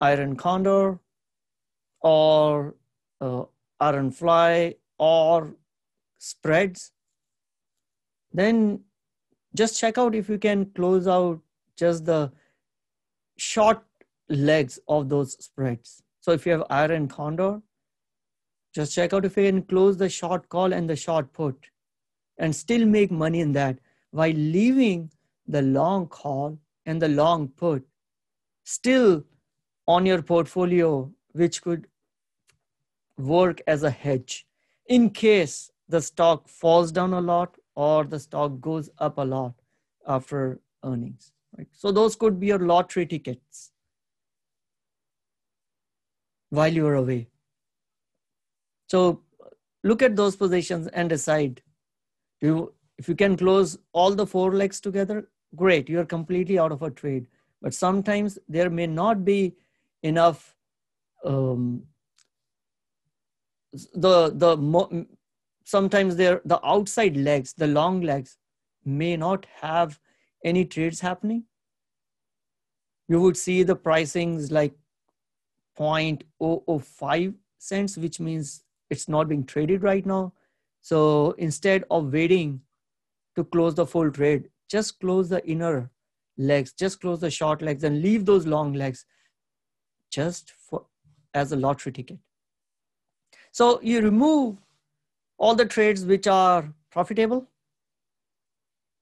iron 0.00 0.36
condor 0.36 0.98
or 2.00 2.74
uh, 3.20 3.44
iron 3.80 4.10
fly 4.10 4.74
or 4.98 5.54
spreads 6.18 6.92
then 8.32 8.80
just 9.54 9.78
check 9.78 9.98
out 9.98 10.14
if 10.14 10.28
you 10.28 10.38
can 10.38 10.66
close 10.66 11.08
out 11.08 11.40
just 11.76 12.04
the 12.04 12.30
short 13.36 13.82
legs 14.28 14.78
of 14.86 15.08
those 15.08 15.32
spreads. 15.44 16.02
So 16.20 16.32
if 16.32 16.46
you 16.46 16.52
have 16.52 16.64
iron 16.70 17.08
condor 17.08 17.60
just 18.74 18.94
check 18.94 19.12
out 19.12 19.24
if 19.24 19.36
you 19.36 19.44
can 19.44 19.62
close 19.62 19.96
the 19.96 20.08
short 20.08 20.48
call 20.48 20.72
and 20.72 20.88
the 20.88 20.96
short 20.96 21.32
put 21.32 21.70
and 22.38 22.54
still 22.54 22.86
make 22.86 23.10
money 23.10 23.40
in 23.40 23.52
that 23.52 23.78
while 24.10 24.32
leaving 24.32 25.10
the 25.46 25.62
long 25.62 26.06
call 26.06 26.58
and 26.86 27.02
the 27.02 27.08
long 27.08 27.48
put 27.48 27.84
still 28.64 29.24
on 29.86 30.06
your 30.06 30.22
portfolio, 30.22 31.10
which 31.32 31.62
could 31.62 31.86
work 33.18 33.60
as 33.66 33.82
a 33.82 33.90
hedge 33.90 34.46
in 34.86 35.10
case 35.10 35.70
the 35.88 36.00
stock 36.00 36.48
falls 36.48 36.92
down 36.92 37.12
a 37.12 37.20
lot 37.20 37.56
or 37.74 38.04
the 38.04 38.18
stock 38.18 38.60
goes 38.60 38.88
up 38.98 39.18
a 39.18 39.22
lot 39.22 39.54
after 40.06 40.60
earnings. 40.84 41.32
Right? 41.56 41.68
So 41.72 41.90
those 41.90 42.16
could 42.16 42.38
be 42.38 42.46
your 42.46 42.60
lottery 42.60 43.06
tickets 43.06 43.72
while 46.50 46.72
you're 46.72 46.94
away. 46.94 47.29
So 48.90 49.22
look 49.84 50.02
at 50.02 50.16
those 50.16 50.34
positions 50.34 50.88
and 50.88 51.08
decide. 51.08 51.62
You, 52.40 52.74
if 52.98 53.08
you 53.08 53.14
can 53.14 53.36
close 53.36 53.78
all 53.92 54.14
the 54.14 54.26
four 54.26 54.52
legs 54.52 54.80
together, 54.80 55.28
great, 55.54 55.88
you're 55.88 56.04
completely 56.04 56.58
out 56.58 56.72
of 56.72 56.82
a 56.82 56.90
trade. 56.90 57.26
But 57.62 57.72
sometimes 57.72 58.38
there 58.48 58.68
may 58.68 58.88
not 58.88 59.24
be 59.24 59.54
enough 60.02 60.56
um, 61.24 61.82
the 63.94 64.30
the 64.30 65.06
sometimes 65.64 66.16
there 66.16 66.40
the 66.44 66.58
outside 66.66 67.16
legs 67.16 67.52
the 67.52 67.66
long 67.66 68.00
legs 68.00 68.38
may 68.84 69.16
not 69.16 69.46
have 69.60 70.00
any 70.44 70.64
trades 70.64 71.00
happening 71.00 71.44
you 73.08 73.20
would 73.20 73.36
see 73.36 73.62
the 73.62 73.76
pricings 73.76 74.50
like 74.50 74.74
0.005 75.78 77.34
cents 77.58 77.96
which 77.96 78.18
means 78.18 78.64
it's 78.90 79.08
not 79.08 79.28
being 79.28 79.44
traded 79.44 79.82
right 79.82 80.04
now. 80.04 80.32
So 80.80 81.32
instead 81.38 81.84
of 81.90 82.12
waiting 82.12 82.60
to 83.36 83.44
close 83.44 83.74
the 83.74 83.86
full 83.86 84.10
trade 84.10 84.48
just 84.68 85.00
close 85.00 85.28
the 85.28 85.46
inner 85.46 85.90
legs 86.36 86.72
just 86.72 87.00
close 87.00 87.20
the 87.20 87.30
short 87.30 87.62
legs 87.62 87.84
and 87.84 88.02
leave 88.02 88.24
those 88.24 88.46
long 88.46 88.72
legs 88.72 89.04
just 90.10 90.52
for 90.52 90.84
as 91.34 91.52
a 91.52 91.56
lottery 91.56 91.92
ticket. 91.92 92.18
So 93.52 93.80
you 93.82 94.00
remove 94.00 94.56
all 95.38 95.54
the 95.54 95.66
trades 95.66 96.04
which 96.04 96.26
are 96.26 96.72
profitable 96.90 97.46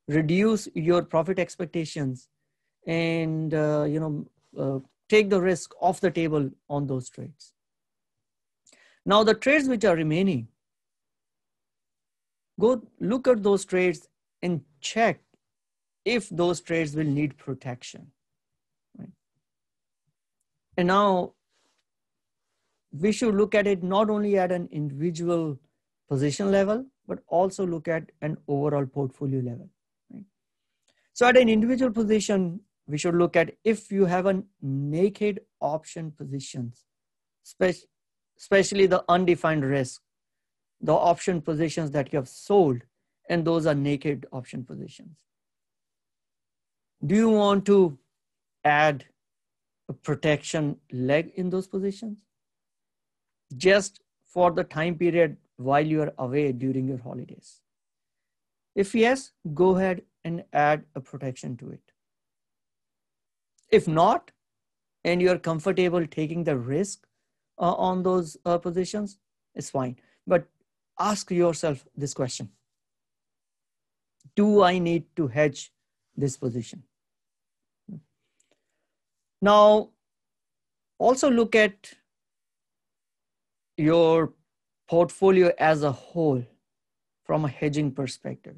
reduce 0.08 0.68
your 0.74 1.02
profit 1.02 1.38
expectations 1.38 2.28
and 2.86 3.54
uh, 3.54 3.84
you 3.88 4.00
know 4.00 4.26
uh, 4.58 4.78
take 5.08 5.30
the 5.30 5.40
risk 5.40 5.72
off 5.80 6.00
the 6.00 6.10
table 6.10 6.50
on 6.68 6.86
those 6.86 7.08
trades 7.08 7.52
now 9.12 9.24
the 9.24 9.34
trades 9.44 9.68
which 9.72 9.84
are 9.90 9.96
remaining 9.96 10.46
go 12.60 12.70
look 13.00 13.28
at 13.32 13.42
those 13.42 13.64
trades 13.64 14.06
and 14.42 14.60
check 14.80 15.20
if 16.04 16.28
those 16.28 16.60
trades 16.60 16.94
will 16.94 17.12
need 17.18 17.36
protection. 17.38 18.10
Right? 18.98 19.10
And 20.76 20.88
now 20.88 21.32
we 22.92 23.12
should 23.12 23.34
look 23.34 23.54
at 23.54 23.66
it 23.66 23.82
not 23.82 24.10
only 24.10 24.38
at 24.38 24.52
an 24.52 24.68
individual 24.72 25.58
position 26.08 26.50
level, 26.50 26.86
but 27.06 27.20
also 27.28 27.66
look 27.66 27.88
at 27.88 28.10
an 28.22 28.36
overall 28.46 28.86
portfolio 28.86 29.40
level. 29.40 29.68
Right? 30.12 30.24
So 31.12 31.26
at 31.26 31.36
an 31.36 31.48
individual 31.48 31.92
position, 31.92 32.60
we 32.86 32.98
should 32.98 33.14
look 33.14 33.36
at 33.36 33.54
if 33.64 33.90
you 33.92 34.06
have 34.06 34.26
a 34.26 34.42
naked 34.62 35.40
option 35.60 36.10
positions, 36.10 36.84
especially 38.40 38.86
the 38.86 39.04
undefined 39.08 39.64
risk, 39.64 40.02
the 40.80 40.92
option 40.92 41.40
positions 41.40 41.90
that 41.90 42.12
you 42.12 42.18
have 42.18 42.28
sold, 42.28 42.82
and 43.28 43.44
those 43.44 43.66
are 43.66 43.74
naked 43.74 44.26
option 44.32 44.64
positions. 44.64 45.16
Do 47.04 47.14
you 47.14 47.30
want 47.30 47.66
to 47.66 47.98
add 48.64 49.04
a 49.88 49.92
protection 49.92 50.76
leg 50.92 51.32
in 51.36 51.50
those 51.50 51.66
positions? 51.66 52.18
Just 53.56 54.00
for 54.26 54.50
the 54.50 54.64
time 54.64 54.96
period 54.96 55.36
while 55.56 55.86
you 55.86 56.02
are 56.02 56.12
away 56.18 56.52
during 56.52 56.86
your 56.86 56.98
holidays. 56.98 57.60
If 58.74 58.94
yes 58.94 59.32
go 59.54 59.76
ahead 59.76 60.02
and 60.24 60.44
add 60.52 60.84
a 60.94 61.00
protection 61.00 61.56
to 61.58 61.70
it. 61.70 61.80
If 63.70 63.88
not 63.88 64.30
and 65.04 65.22
you're 65.22 65.38
comfortable 65.38 66.06
taking 66.06 66.44
the 66.44 66.56
risk 66.56 67.06
uh, 67.58 67.74
on 67.74 68.02
those 68.02 68.36
uh, 68.44 68.58
positions 68.58 69.18
it's 69.54 69.70
fine 69.70 69.96
but 70.26 70.46
ask 70.98 71.30
yourself 71.30 71.84
this 71.96 72.14
question 72.14 72.50
do 74.36 74.62
i 74.62 74.78
need 74.78 75.04
to 75.16 75.26
hedge 75.28 75.72
this 76.16 76.36
position 76.36 76.82
now, 79.40 79.90
also 80.98 81.30
look 81.30 81.54
at 81.54 81.92
your 83.76 84.32
portfolio 84.88 85.52
as 85.58 85.82
a 85.82 85.92
whole 85.92 86.44
from 87.24 87.44
a 87.44 87.48
hedging 87.48 87.92
perspective. 87.92 88.56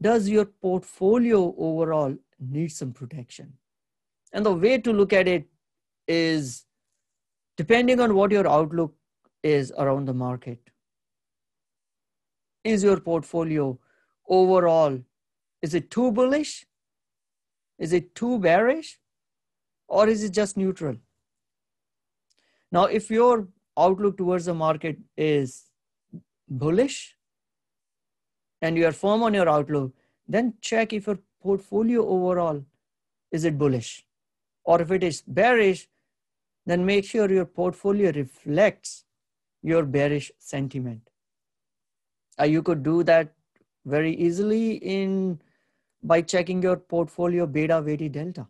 Does 0.00 0.28
your 0.28 0.44
portfolio 0.44 1.54
overall 1.56 2.16
need 2.38 2.68
some 2.68 2.92
protection? 2.92 3.54
And 4.32 4.44
the 4.44 4.52
way 4.52 4.78
to 4.78 4.92
look 4.92 5.12
at 5.12 5.28
it 5.28 5.46
is 6.06 6.63
depending 7.56 8.00
on 8.00 8.14
what 8.14 8.30
your 8.30 8.48
outlook 8.48 8.94
is 9.42 9.72
around 9.78 10.06
the 10.06 10.14
market. 10.14 10.58
Is 12.64 12.82
your 12.82 12.98
portfolio 12.98 13.78
overall, 14.28 15.00
is 15.62 15.74
it 15.74 15.90
too 15.90 16.10
bullish? 16.12 16.66
Is 17.78 17.92
it 17.92 18.14
too 18.14 18.38
bearish? 18.38 18.98
or 19.88 20.08
is 20.08 20.22
it 20.24 20.32
just 20.32 20.56
neutral? 20.56 20.96
Now, 22.72 22.84
if 22.84 23.10
your 23.10 23.48
outlook 23.78 24.16
towards 24.16 24.46
the 24.46 24.54
market 24.54 24.98
is 25.16 25.64
bullish 26.48 27.16
and 28.62 28.76
you 28.76 28.86
are 28.86 28.92
firm 28.92 29.22
on 29.22 29.34
your 29.34 29.48
outlook, 29.48 29.92
then 30.26 30.54
check 30.60 30.92
if 30.92 31.06
your 31.06 31.18
portfolio 31.42 32.06
overall 32.06 32.64
is 33.30 33.44
it 33.44 33.58
bullish. 33.58 34.04
Or 34.64 34.80
if 34.80 34.90
it 34.90 35.04
is 35.04 35.22
bearish, 35.22 35.86
then 36.66 36.84
make 36.84 37.04
sure 37.04 37.30
your 37.30 37.44
portfolio 37.44 38.12
reflects 38.12 39.04
your 39.62 39.84
bearish 39.84 40.30
sentiment. 40.38 41.10
Uh, 42.40 42.44
you 42.44 42.62
could 42.62 42.82
do 42.82 43.02
that 43.04 43.32
very 43.84 44.14
easily 44.14 44.76
in 44.76 45.40
by 46.02 46.20
checking 46.20 46.62
your 46.62 46.76
portfolio 46.76 47.46
beta 47.46 47.80
weighted 47.84 48.12
delta 48.12 48.46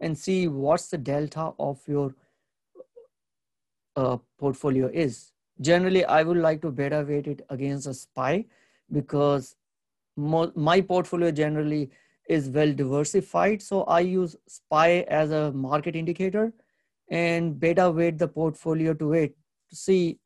and 0.00 0.16
see 0.16 0.48
what's 0.48 0.88
the 0.88 0.98
delta 0.98 1.52
of 1.58 1.80
your 1.86 2.14
uh, 3.96 4.16
portfolio 4.38 4.90
is. 4.92 5.32
Generally, 5.60 6.04
I 6.04 6.22
would 6.22 6.36
like 6.36 6.62
to 6.62 6.70
beta 6.70 7.04
weight 7.06 7.26
it 7.26 7.44
against 7.50 7.86
a 7.86 7.94
SPY 7.94 8.46
because 8.92 9.56
my 10.16 10.80
portfolio 10.80 11.30
generally 11.30 11.90
is 12.28 12.48
well 12.48 12.72
diversified. 12.72 13.60
So 13.60 13.82
I 13.84 14.00
use 14.00 14.36
SPY 14.46 15.00
as 15.08 15.30
a 15.30 15.52
market 15.52 15.96
indicator 15.96 16.52
and 17.10 17.58
beta 17.58 17.90
weight 17.90 18.18
the 18.18 18.28
portfolio 18.28 18.94
to 18.94 19.12
it 19.12 19.36
to 19.68 19.76
see 19.76 20.18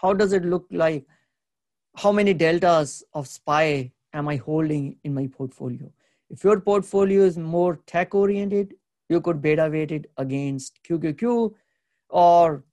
how 0.00 0.12
does 0.12 0.32
it 0.32 0.44
look 0.44 0.66
like, 0.70 1.04
how 1.96 2.12
many 2.12 2.34
deltas 2.34 3.02
of 3.14 3.26
SPY 3.26 3.92
am 4.12 4.28
I 4.28 4.36
holding 4.36 4.96
in 5.04 5.14
my 5.14 5.26
portfolio. 5.26 5.90
If 6.30 6.44
your 6.44 6.60
portfolio 6.60 7.22
is 7.22 7.38
more 7.38 7.80
tech 7.86 8.14
oriented, 8.14 8.74
you 9.08 9.20
could 9.20 9.40
beta 9.40 9.68
weight 9.70 9.90
it 9.90 10.10
against 10.16 10.78
QQQ 10.88 11.54
or 12.10 12.64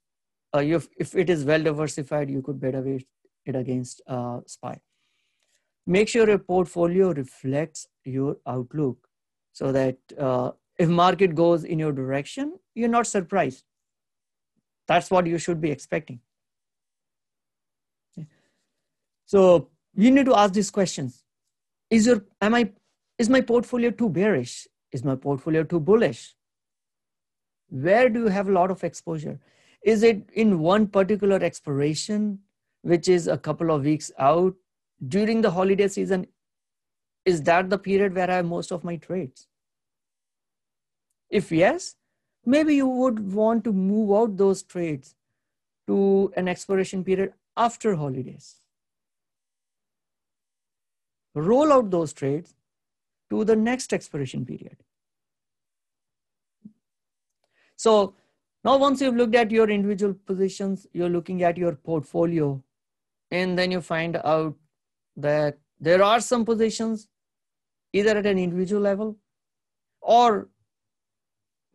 uh, 0.54 0.60
if, 0.60 0.88
if 0.98 1.14
it 1.14 1.30
is 1.30 1.44
well 1.44 1.62
diversified, 1.62 2.30
you 2.30 2.42
could 2.42 2.60
beta 2.60 2.80
weight 2.80 3.06
it 3.44 3.56
against 3.56 4.02
uh, 4.06 4.40
SPY. 4.46 4.78
Make 5.86 6.08
sure 6.08 6.28
your 6.28 6.38
portfolio 6.38 7.12
reflects 7.12 7.86
your 8.04 8.36
outlook 8.46 9.08
so 9.52 9.72
that 9.72 9.96
uh, 10.18 10.50
if 10.78 10.88
market 10.88 11.34
goes 11.34 11.64
in 11.64 11.78
your 11.78 11.92
direction, 11.92 12.58
you're 12.74 12.88
not 12.88 13.06
surprised. 13.06 13.64
That's 14.86 15.10
what 15.10 15.26
you 15.26 15.38
should 15.38 15.60
be 15.60 15.70
expecting. 15.70 16.20
So 19.24 19.68
you 19.94 20.10
need 20.10 20.26
to 20.26 20.36
ask 20.36 20.52
these 20.52 20.70
questions. 20.70 21.24
Is 21.90 22.06
your 22.06 22.24
am 22.40 22.54
I 22.54 22.70
is 23.18 23.28
my 23.28 23.40
portfolio 23.40 23.90
too 23.90 24.08
bearish? 24.08 24.68
Is 24.92 25.04
my 25.04 25.16
portfolio 25.16 25.64
too 25.64 25.80
bullish? 25.80 26.34
Where 27.68 28.08
do 28.08 28.20
you 28.20 28.28
have 28.28 28.48
a 28.48 28.52
lot 28.52 28.70
of 28.70 28.84
exposure? 28.84 29.40
Is 29.82 30.02
it 30.02 30.28
in 30.34 30.60
one 30.60 30.86
particular 30.86 31.36
expiration, 31.36 32.38
which 32.82 33.08
is 33.08 33.26
a 33.26 33.38
couple 33.38 33.70
of 33.70 33.84
weeks 33.84 34.10
out 34.18 34.54
during 35.08 35.42
the 35.42 35.50
holiday 35.50 35.88
season? 35.88 36.26
Is 37.24 37.42
that 37.42 37.70
the 37.70 37.78
period 37.78 38.14
where 38.14 38.30
I 38.30 38.36
have 38.36 38.46
most 38.46 38.70
of 38.70 38.84
my 38.84 38.96
trades? 38.96 39.48
If 41.30 41.50
yes, 41.50 41.96
maybe 42.44 42.74
you 42.76 42.88
would 42.88 43.32
want 43.32 43.64
to 43.64 43.72
move 43.72 44.16
out 44.16 44.36
those 44.36 44.62
trades 44.62 45.14
to 45.86 46.32
an 46.36 46.48
expiration 46.48 47.04
period 47.04 47.32
after 47.56 47.94
holidays. 47.96 48.56
Roll 51.34 51.72
out 51.72 51.90
those 51.90 52.12
trades 52.12 52.54
to 53.30 53.44
the 53.44 53.56
next 53.56 53.92
expiration 53.92 54.46
period. 54.46 54.76
So 57.76 58.14
now 58.64 58.78
once 58.78 59.00
you've 59.00 59.16
looked 59.16 59.34
at 59.34 59.50
your 59.50 59.68
individual 59.68 60.14
positions, 60.14 60.86
you're 60.92 61.10
looking 61.10 61.42
at 61.42 61.58
your 61.58 61.72
portfolio, 61.74 62.62
and 63.30 63.58
then 63.58 63.70
you 63.70 63.80
find 63.80 64.16
out 64.16 64.54
that 65.16 65.58
there 65.78 66.02
are 66.02 66.20
some 66.20 66.44
positions 66.44 67.08
either 67.92 68.16
at 68.16 68.26
an 68.26 68.38
individual 68.38 68.80
level 68.80 69.16
or 70.00 70.48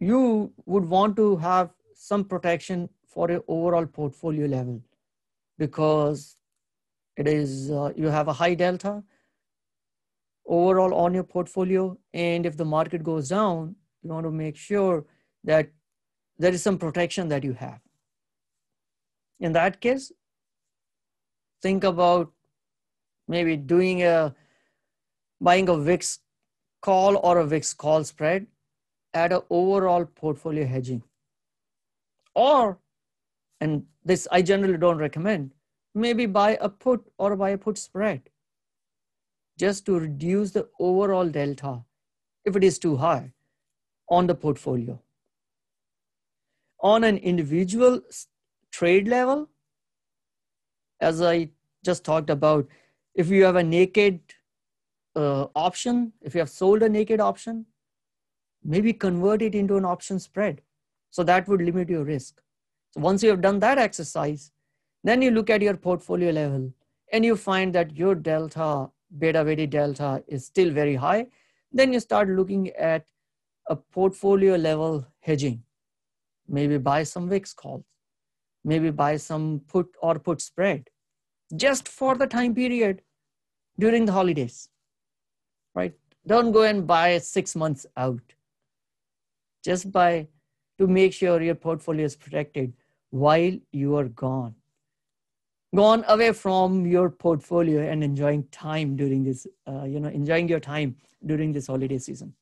you 0.01 0.51
would 0.65 0.85
want 0.85 1.15
to 1.15 1.37
have 1.37 1.69
some 1.93 2.23
protection 2.25 2.89
for 3.07 3.29
your 3.29 3.43
overall 3.47 3.85
portfolio 3.85 4.47
level 4.47 4.81
because 5.59 6.37
it 7.15 7.27
is 7.27 7.69
uh, 7.69 7.91
you 7.95 8.07
have 8.07 8.27
a 8.27 8.33
high 8.33 8.55
delta 8.55 9.03
overall 10.47 10.95
on 10.95 11.13
your 11.13 11.23
portfolio. 11.23 11.95
And 12.13 12.47
if 12.47 12.57
the 12.57 12.65
market 12.65 13.03
goes 13.03 13.29
down 13.29 13.75
you 14.01 14.09
want 14.09 14.25
to 14.25 14.31
make 14.31 14.55
sure 14.55 15.05
that 15.43 15.69
there 16.39 16.51
is 16.51 16.63
some 16.63 16.79
protection 16.79 17.27
that 17.27 17.43
you 17.43 17.53
have. 17.53 17.79
In 19.39 19.51
that 19.53 19.79
case 19.81 20.11
think 21.61 21.83
about 21.83 22.31
maybe 23.27 23.55
doing 23.55 24.01
a 24.01 24.33
buying 25.39 25.69
a 25.69 25.77
VIX 25.77 26.19
call 26.81 27.17
or 27.17 27.37
a 27.37 27.45
VIX 27.45 27.75
call 27.75 28.03
spread 28.03 28.47
at 29.13 29.34
an 29.34 29.41
overall 29.50 30.06
portfolio 30.06 30.65
hedging. 30.65 31.04
Or, 32.34 32.80
and 33.60 33.86
this 34.04 34.28
I 34.32 34.41
generally 34.41 34.78
don't 34.78 34.97
recommend, 34.97 35.52
maybe 35.93 36.26
buy 36.26 36.58
a 36.62 36.69
put 36.69 37.06
or 37.17 37.36
buy 37.36 37.50
a 37.52 37.58
put 37.58 37.78
spread 37.78 38.21
just 39.58 39.86
to 39.86 40.00
reduce 40.00 40.52
the 40.52 40.67
overall 40.80 41.28
delta 41.28 41.84
if 42.45 42.56
it 42.56 42.63
is 42.63 42.80
too 42.80 42.97
high 42.97 43.32
on 44.10 44.28
the 44.28 44.36
portfolio. 44.36 45.00
On 46.80 47.04
an 47.04 47.17
individual 47.17 48.02
trade 48.71 49.08
level, 49.08 49.50
as 51.00 51.21
I 51.21 51.50
just 51.84 52.04
talked 52.04 52.30
about, 52.30 52.67
if 53.13 53.30
you 53.30 53.43
have 53.43 53.56
a 53.56 53.63
naked 53.63 54.19
uh, 55.15 55.47
option, 55.56 56.13
if 56.21 56.34
you 56.34 56.39
have 56.39 56.50
sold 56.50 56.82
a 56.82 56.89
naked 56.89 57.19
option, 57.19 57.65
maybe 58.63 58.93
convert 58.93 59.41
it 59.41 59.56
into 59.56 59.78
an 59.78 59.86
option 59.86 60.19
spread. 60.19 60.62
So 61.10 61.24
that 61.24 61.47
would 61.47 61.62
limit 61.62 61.89
your 61.89 62.04
risk. 62.04 62.41
So 62.91 63.02
once 63.02 63.24
you 63.24 63.30
have 63.30 63.41
done 63.41 63.60
that 63.60 63.78
exercise, 63.78 64.52
then 65.04 65.21
you 65.21 65.32
look 65.32 65.50
at 65.50 65.62
your 65.62 65.76
portfolio 65.76 66.32
level 66.32 66.74
and 67.12 67.26
you 67.26 67.36
find 67.36 67.74
that 67.74 67.97
your 67.97 68.15
delta, 68.15 68.89
beta 69.17 69.43
weighted 69.43 69.71
delta 69.71 70.24
is 70.28 70.45
still 70.45 70.71
very 70.71 70.95
high. 70.95 71.28
Then 71.71 71.91
you 71.93 72.00
start 72.00 72.30
looking 72.30 72.69
at 72.69 73.06
a 73.67 73.76
portfolio 73.76 74.56
level 74.56 75.06
hedging. 75.19 75.63
Maybe 76.47 76.78
buy 76.78 77.04
some 77.04 77.30
VIX 77.30 77.54
calls, 77.54 77.84
maybe 78.63 78.91
buy 78.91 79.17
some 79.17 79.62
put 79.67 79.88
or 80.02 80.19
put 80.19 80.41
spread 80.41 80.89
just 81.56 81.88
for 81.88 82.15
the 82.15 82.28
time 82.28 82.54
period 82.56 83.02
during 83.80 84.06
the 84.06 84.12
holidays, 84.12 84.69
right? 85.76 85.93
Don't 86.28 86.52
go 86.52 86.63
and 86.63 86.86
buy 86.86 87.17
six 87.17 87.56
months 87.56 87.86
out 87.97 88.21
just 89.63 89.91
by 89.91 90.28
to 90.80 90.88
make 90.88 91.13
sure 91.13 91.41
your 91.41 91.56
portfolio 91.56 92.06
is 92.06 92.15
protected 92.15 92.74
while 93.12 93.58
you 93.71 93.95
are 93.95 94.08
gone. 94.08 94.56
Gone 95.76 96.04
away 96.08 96.34
from 96.34 96.86
your 96.86 97.10
portfolio 97.10 97.89
and 97.89 98.04
enjoying 98.04 98.43
time 98.52 98.95
during 98.95 99.24
this 99.24 99.47
uh, 99.67 99.84
you 99.84 100.00
know 100.00 100.10
enjoying 100.10 100.50
your 100.50 100.60
time 100.60 100.95
during 101.26 101.52
this 101.52 101.67
holiday 101.67 101.97
season. 101.97 102.34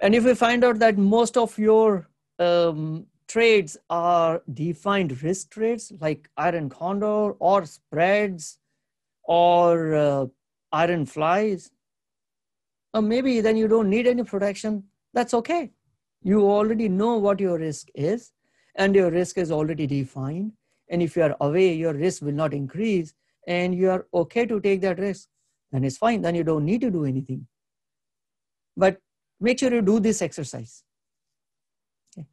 And 0.00 0.14
if 0.14 0.24
we 0.24 0.34
find 0.34 0.64
out 0.64 0.78
that 0.78 0.96
most 0.96 1.36
of 1.36 1.58
your 1.58 2.08
um, 2.38 3.06
trades 3.26 3.76
are 3.90 4.42
defined 4.52 5.22
risk 5.22 5.50
trades 5.50 5.92
like 6.00 6.30
iron 6.36 6.68
condor 6.68 7.32
or 7.32 7.66
spreads 7.66 8.58
or 9.24 9.94
uh, 9.94 10.26
iron 10.72 11.04
flies 11.04 11.70
or 12.94 13.02
maybe 13.02 13.40
then 13.40 13.56
you 13.56 13.68
don't 13.68 13.90
need 13.90 14.06
any 14.06 14.24
protection. 14.24 14.84
That's 15.14 15.34
okay. 15.34 15.70
You 16.22 16.48
already 16.50 16.88
know 16.88 17.16
what 17.16 17.40
your 17.40 17.58
risk 17.58 17.88
is, 17.94 18.32
and 18.74 18.94
your 18.94 19.10
risk 19.10 19.38
is 19.38 19.50
already 19.50 19.86
defined. 19.86 20.52
And 20.90 21.02
if 21.02 21.16
you 21.16 21.22
are 21.22 21.36
away, 21.40 21.74
your 21.74 21.92
risk 21.92 22.22
will 22.22 22.32
not 22.32 22.54
increase, 22.54 23.14
and 23.46 23.74
you 23.74 23.90
are 23.90 24.06
okay 24.12 24.46
to 24.46 24.60
take 24.60 24.80
that 24.82 24.98
risk, 24.98 25.28
then 25.72 25.84
it's 25.84 25.98
fine. 25.98 26.22
Then 26.22 26.34
you 26.34 26.44
don't 26.44 26.64
need 26.64 26.80
to 26.80 26.90
do 26.90 27.04
anything. 27.04 27.46
But 28.76 29.00
make 29.40 29.58
sure 29.58 29.72
you 29.72 29.82
do 29.82 30.00
this 30.00 30.22
exercise. 30.22 30.82
Okay. 32.16 32.26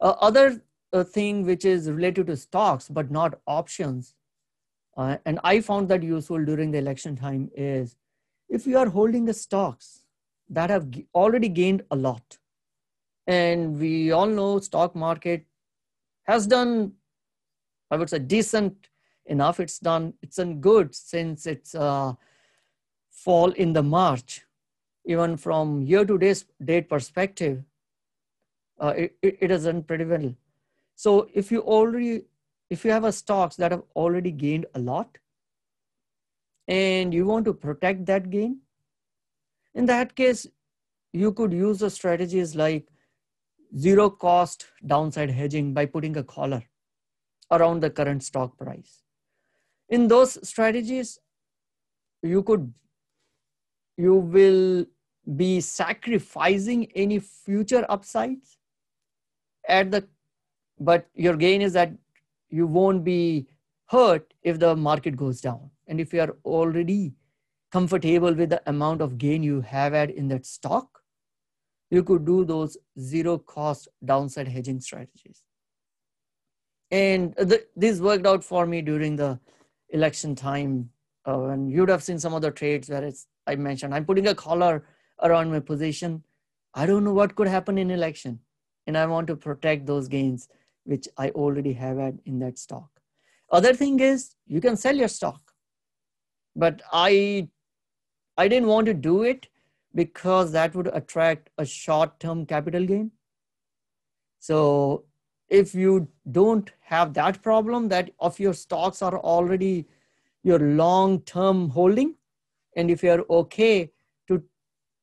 Uh, 0.00 0.14
other 0.20 0.62
uh, 0.92 1.04
thing 1.04 1.44
which 1.44 1.64
is 1.64 1.90
related 1.90 2.28
to 2.28 2.36
stocks 2.36 2.88
but 2.88 3.10
not 3.10 3.38
options, 3.46 4.14
uh, 4.96 5.16
and 5.26 5.40
I 5.44 5.60
found 5.60 5.88
that 5.88 6.02
useful 6.02 6.44
during 6.44 6.70
the 6.70 6.78
election 6.78 7.16
time 7.16 7.50
is 7.54 7.96
if 8.48 8.66
you 8.66 8.78
are 8.78 8.88
holding 8.88 9.24
the 9.24 9.34
stocks 9.34 10.02
that 10.48 10.70
have 10.70 10.88
already 11.14 11.48
gained 11.48 11.82
a 11.90 11.96
lot. 11.96 12.38
And 13.26 13.78
we 13.80 14.12
all 14.12 14.26
know 14.26 14.58
stock 14.60 14.94
market 14.94 15.46
has 16.24 16.46
done 16.46 16.92
i 17.90 17.96
would 17.96 18.10
say 18.10 18.18
decent 18.18 18.88
enough. 19.26 19.60
It's 19.60 19.78
done 19.78 20.14
it's 20.22 20.36
done 20.36 20.60
good 20.60 20.94
since 20.94 21.46
its 21.46 21.74
uh, 21.74 22.14
fall 23.10 23.50
in 23.52 23.72
the 23.72 23.82
march. 23.82 24.42
Even 25.04 25.36
from 25.36 25.82
year 25.82 26.04
to 26.04 26.18
date 26.18 26.88
perspective 26.88 27.64
Uh, 28.78 28.92
it, 28.96 29.16
it, 29.22 29.38
it 29.40 29.50
is 29.50 29.66
unpredictable. 29.66 30.34
So 30.94 31.28
if 31.34 31.50
you 31.50 31.60
already, 31.62 32.24
if 32.70 32.84
you 32.84 32.90
have 32.90 33.04
a 33.04 33.12
stocks 33.12 33.56
that 33.56 33.70
have 33.72 33.82
already 33.94 34.30
gained 34.30 34.66
a 34.74 34.78
lot 34.78 35.18
and 36.68 37.14
you 37.14 37.26
want 37.26 37.44
to 37.44 37.54
protect 37.54 38.06
that 38.06 38.30
gain, 38.30 38.58
in 39.74 39.86
that 39.86 40.14
case, 40.16 40.46
you 41.12 41.32
could 41.32 41.52
use 41.52 41.78
the 41.78 41.90
strategies 41.90 42.54
like 42.54 42.88
zero 43.78 44.08
cost 44.10 44.66
downside 44.86 45.30
hedging 45.30 45.72
by 45.72 45.86
putting 45.86 46.16
a 46.16 46.22
collar 46.22 46.62
around 47.50 47.80
the 47.80 47.90
current 47.90 48.22
stock 48.22 48.56
price. 48.58 49.02
In 49.88 50.08
those 50.08 50.38
strategies, 50.48 51.18
you 52.22 52.42
could, 52.42 52.72
you 53.96 54.14
will 54.14 54.86
be 55.36 55.60
sacrificing 55.60 56.90
any 56.94 57.18
future 57.18 57.84
upsides 57.88 58.58
at 59.68 59.90
the, 59.90 60.06
but 60.78 61.06
your 61.14 61.36
gain 61.36 61.62
is 61.62 61.72
that 61.72 61.92
you 62.50 62.66
won't 62.66 63.04
be 63.04 63.46
hurt 63.86 64.34
if 64.42 64.58
the 64.58 64.74
market 64.76 65.16
goes 65.16 65.40
down. 65.40 65.70
And 65.86 66.00
if 66.00 66.12
you 66.12 66.20
are 66.20 66.36
already 66.44 67.14
comfortable 67.72 68.34
with 68.34 68.50
the 68.50 68.62
amount 68.66 69.00
of 69.00 69.18
gain 69.18 69.42
you 69.42 69.60
have 69.60 69.92
had 69.92 70.10
in 70.10 70.28
that 70.28 70.46
stock, 70.46 71.00
you 71.90 72.02
could 72.02 72.24
do 72.24 72.44
those 72.44 72.76
zero 72.98 73.38
cost 73.38 73.88
downside 74.04 74.48
hedging 74.48 74.80
strategies. 74.80 75.42
And 76.90 77.34
the, 77.36 77.64
this 77.76 78.00
worked 78.00 78.26
out 78.26 78.44
for 78.44 78.66
me 78.66 78.82
during 78.82 79.16
the 79.16 79.38
election 79.90 80.34
time. 80.34 80.90
Uh, 81.26 81.46
and 81.46 81.70
you'd 81.70 81.88
have 81.88 82.02
seen 82.02 82.18
some 82.18 82.34
of 82.34 82.42
the 82.42 82.50
trades 82.50 82.88
where 82.88 83.02
it's, 83.04 83.26
I 83.46 83.56
mentioned, 83.56 83.94
I'm 83.94 84.04
putting 84.04 84.28
a 84.28 84.34
collar 84.34 84.84
around 85.22 85.50
my 85.50 85.60
position. 85.60 86.22
I 86.74 86.86
don't 86.86 87.04
know 87.04 87.12
what 87.12 87.34
could 87.34 87.48
happen 87.48 87.78
in 87.78 87.90
election. 87.90 88.40
And 88.86 88.96
I 88.96 89.06
want 89.06 89.26
to 89.28 89.36
protect 89.36 89.86
those 89.86 90.06
gains, 90.06 90.48
which 90.84 91.08
I 91.16 91.30
already 91.30 91.72
have 91.72 91.98
had 91.98 92.20
in 92.24 92.38
that 92.40 92.58
stock. 92.58 92.95
Other 93.50 93.74
thing 93.74 94.00
is 94.00 94.34
you 94.46 94.60
can 94.60 94.76
sell 94.76 94.96
your 94.96 95.08
stock. 95.08 95.40
But 96.54 96.82
I 96.92 97.48
I 98.36 98.48
didn't 98.48 98.68
want 98.68 98.86
to 98.86 98.94
do 98.94 99.22
it 99.22 99.48
because 99.94 100.52
that 100.52 100.74
would 100.74 100.88
attract 100.92 101.50
a 101.58 101.64
short-term 101.64 102.44
capital 102.46 102.84
gain. 102.84 103.10
So 104.40 105.04
if 105.48 105.74
you 105.74 106.08
don't 106.32 106.70
have 106.80 107.14
that 107.14 107.42
problem 107.42 107.88
that 107.88 108.10
of 108.18 108.38
your 108.38 108.52
stocks 108.52 109.00
are 109.00 109.18
already 109.18 109.86
your 110.42 110.58
long-term 110.58 111.70
holding, 111.70 112.14
and 112.76 112.90
if 112.90 113.02
you're 113.02 113.24
okay 113.30 113.90
to, 114.28 114.42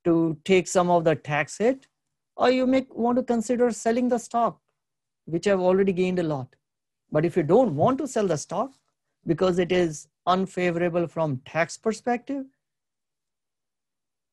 to 0.03 0.37
take 0.45 0.67
some 0.67 0.89
of 0.89 1.03
the 1.03 1.15
tax 1.15 1.57
hit, 1.57 1.87
or 2.35 2.51
you 2.51 2.67
may 2.67 2.85
want 2.89 3.17
to 3.17 3.23
consider 3.23 3.71
selling 3.71 4.09
the 4.09 4.17
stock, 4.17 4.59
which 5.25 5.45
have 5.45 5.59
already 5.59 5.91
gained 5.91 6.19
a 6.19 6.23
lot. 6.23 6.55
But 7.13 7.25
if 7.25 7.37
you 7.37 7.43
don't 7.43 7.75
want 7.75 7.99
to 7.99 8.07
sell 8.07 8.27
the 8.27 8.37
stock 8.37 8.71
because 9.27 9.59
it 9.59 9.71
is 9.71 10.07
unfavorable 10.25 11.07
from 11.07 11.37
tax 11.45 11.77
perspective, 11.77 12.45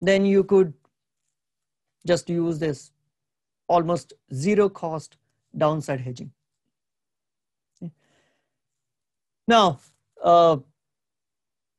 then 0.01 0.25
you 0.25 0.43
could 0.43 0.73
just 2.07 2.31
use 2.31 2.59
this 2.59 2.91
almost 3.69 4.15
zero 4.33 4.71
cost 4.71 5.19
downside 5.57 6.01
hedging. 6.01 6.33
Now, 9.47 9.81
uh, 10.23 10.57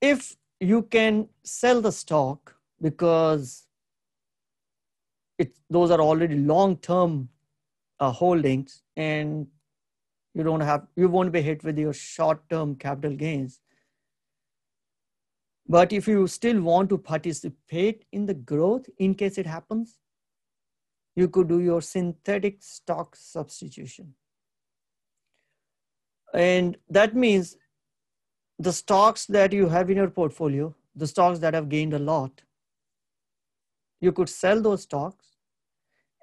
if 0.02 0.36
you 0.60 0.84
can 0.84 1.30
sell 1.44 1.82
the 1.82 1.92
stock 1.92 2.56
because 2.80 3.66
it, 5.40 5.56
those 5.70 5.90
are 5.90 6.00
already 6.00 6.36
long-term 6.36 7.30
uh, 8.00 8.12
holdings 8.12 8.84
and 8.96 9.48
you 10.34 10.44
don't 10.44 10.62
have 10.62 10.88
you 10.96 11.10
won't 11.10 11.32
be 11.32 11.42
hit 11.42 11.64
with 11.64 11.78
your 11.78 11.94
short-term 11.94 12.76
capital 12.76 13.16
gains 13.16 13.60
but 15.72 15.94
if 15.94 16.06
you 16.06 16.28
still 16.28 16.62
want 16.62 16.90
to 16.90 16.98
participate 16.98 18.04
in 18.12 18.26
the 18.26 18.34
growth 18.34 18.90
in 18.98 19.16
case 19.16 19.38
it 19.38 19.46
happens, 19.46 20.00
you 21.16 21.30
could 21.30 21.48
do 21.48 21.62
your 21.62 21.82
synthetic 21.82 22.62
stock 22.62 23.16
substitution. 23.16 24.14
And 26.34 26.76
that 26.90 27.16
means 27.16 27.56
the 28.60 28.74
stocks 28.74 29.26
that 29.28 29.54
you 29.54 29.70
have 29.70 29.90
in 29.90 29.96
your 29.96 30.10
portfolio, 30.10 30.76
the 30.94 31.08
stocks 31.08 31.40
that 31.40 31.54
have 31.54 31.70
gained 31.70 31.94
a 31.94 32.00
lot, 32.00 32.42
you 34.02 34.12
could 34.12 34.28
sell 34.28 34.62
those 34.62 34.82
stocks 34.82 35.38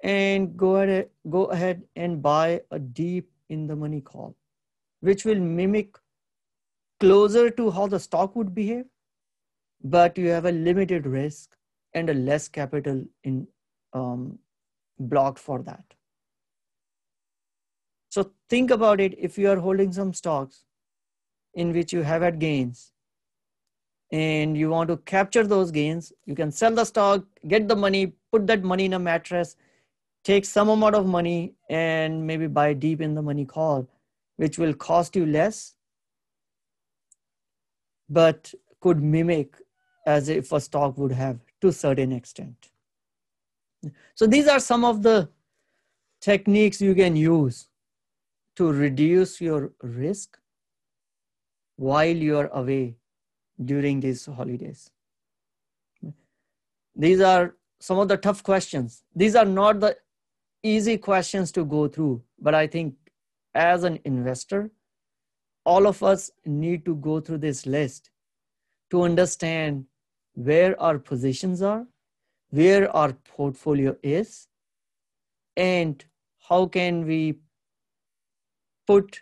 and 0.03 0.55
go 0.55 0.75
ahead, 0.75 1.09
go 1.27 1.45
ahead 1.45 1.81
and 1.95 2.21
buy 2.21 2.61
a 2.69 2.77
deep 2.77 3.31
in 3.49 3.67
the 3.67 3.75
money 3.75 4.01
call, 4.01 4.35
which 5.01 5.25
will 5.25 5.39
mimic 5.39 5.97
closer 6.99 7.49
to 7.49 7.71
how 7.71 7.87
the 7.87 7.99
stock 7.99 8.35
would 8.35 8.53
behave 8.53 8.85
but 9.83 10.17
you 10.17 10.27
have 10.29 10.45
a 10.45 10.51
limited 10.51 11.05
risk 11.05 11.55
and 11.93 12.09
a 12.09 12.13
less 12.13 12.47
capital 12.47 13.03
in 13.23 13.47
um, 13.93 14.37
blocked 14.99 15.39
for 15.39 15.61
that. 15.63 15.83
So 18.09 18.31
think 18.49 18.71
about 18.71 18.99
it 18.99 19.15
if 19.17 19.37
you 19.37 19.49
are 19.49 19.57
holding 19.57 19.93
some 19.93 20.13
stocks 20.13 20.63
in 21.53 21.73
which 21.73 21.93
you 21.93 22.01
have 22.01 22.21
had 22.21 22.39
gains 22.39 22.91
and 24.11 24.57
you 24.57 24.69
want 24.69 24.89
to 24.89 24.97
capture 24.97 25.45
those 25.45 25.71
gains, 25.71 26.11
you 26.25 26.35
can 26.35 26.51
sell 26.51 26.73
the 26.73 26.85
stock, 26.85 27.23
get 27.47 27.67
the 27.67 27.75
money, 27.75 28.13
put 28.31 28.47
that 28.47 28.63
money 28.63 28.85
in 28.85 28.93
a 28.93 28.99
mattress, 28.99 29.55
take 30.23 30.45
some 30.45 30.69
amount 30.69 30.95
of 30.95 31.05
money 31.05 31.53
and 31.69 32.25
maybe 32.25 32.47
buy 32.47 32.73
deep 32.73 33.01
in 33.01 33.15
the 33.15 33.21
money 33.21 33.45
call, 33.45 33.87
which 34.37 34.57
will 34.57 34.73
cost 34.73 35.15
you 35.15 35.25
less, 35.25 35.75
but 38.09 38.53
could 38.79 39.01
mimic 39.01 39.55
as 40.05 40.29
if 40.29 40.51
a 40.51 40.59
stock 40.59 40.97
would 40.97 41.11
have 41.11 41.39
to 41.61 41.67
a 41.67 41.73
certain 41.73 42.11
extent. 42.11 42.69
So 44.15 44.27
these 44.27 44.47
are 44.47 44.59
some 44.59 44.83
of 44.83 45.03
the 45.03 45.29
techniques 46.21 46.81
you 46.81 46.95
can 46.95 47.15
use 47.15 47.67
to 48.57 48.71
reduce 48.71 49.39
your 49.39 49.71
risk 49.81 50.37
while 51.77 52.15
you 52.27 52.37
are 52.37 52.47
away 52.47 52.97
during 53.63 53.99
these 54.01 54.25
holidays. 54.25 54.89
These 56.95 57.21
are 57.21 57.55
some 57.79 57.99
of 57.99 58.09
the 58.09 58.17
tough 58.17 58.43
questions. 58.43 59.03
These 59.15 59.35
are 59.35 59.45
not 59.45 59.79
the 59.79 59.95
easy 60.63 60.97
questions 60.97 61.51
to 61.53 61.65
go 61.65 61.87
through, 61.87 62.21
but 62.39 62.53
I 62.53 62.67
think 62.67 62.95
as 63.53 63.83
an 63.83 63.99
investor, 64.05 64.71
all 65.65 65.87
of 65.87 66.01
us 66.03 66.31
need 66.45 66.85
to 66.85 66.95
go 66.95 67.19
through 67.19 67.39
this 67.39 67.65
list 67.65 68.09
to 68.91 69.03
understand 69.03 69.85
where 70.33 70.79
our 70.81 70.97
positions 70.97 71.61
are, 71.61 71.85
where 72.49 72.95
our 72.95 73.13
portfolio 73.13 73.95
is, 74.01 74.47
and 75.55 76.03
how 76.47 76.65
can 76.65 77.05
we 77.05 77.39
put 78.87 79.21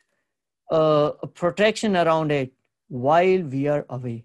a, 0.71 1.11
a 1.23 1.27
protection 1.27 1.95
around 1.97 2.31
it 2.31 2.53
while 2.87 3.41
we 3.43 3.67
are 3.67 3.85
away. 3.89 4.23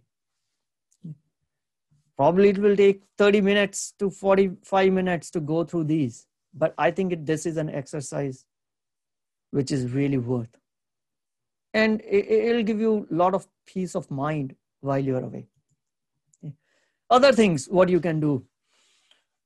Probably 2.16 2.51
it 2.51 2.59
will 2.59 2.77
take 2.77 3.03
30 3.18 3.40
minutes 3.40 3.94
to 3.98 4.11
45 4.11 4.92
minutes 4.92 5.31
to 5.31 5.40
go 5.40 5.64
through 5.64 5.85
these, 5.85 6.27
but 6.54 6.74
I 6.78 6.90
think 6.90 7.12
it, 7.12 7.26
this 7.26 7.46
is 7.46 7.56
an 7.56 7.70
exercise 7.70 8.44
which 9.50 9.70
is 9.70 9.90
really 9.92 10.18
worth. 10.18 10.48
And 11.74 12.00
it, 12.02 12.30
it'll 12.30 12.62
give 12.62 12.80
you 12.80 13.06
a 13.10 13.14
lot 13.14 13.34
of 13.34 13.46
peace 13.66 13.94
of 13.94 14.10
mind 14.10 14.54
while 14.80 14.98
you're 14.98 15.24
away. 15.24 15.46
Other 17.10 17.32
things, 17.32 17.66
what 17.66 17.88
you 17.88 18.00
can 18.00 18.20
do. 18.20 18.44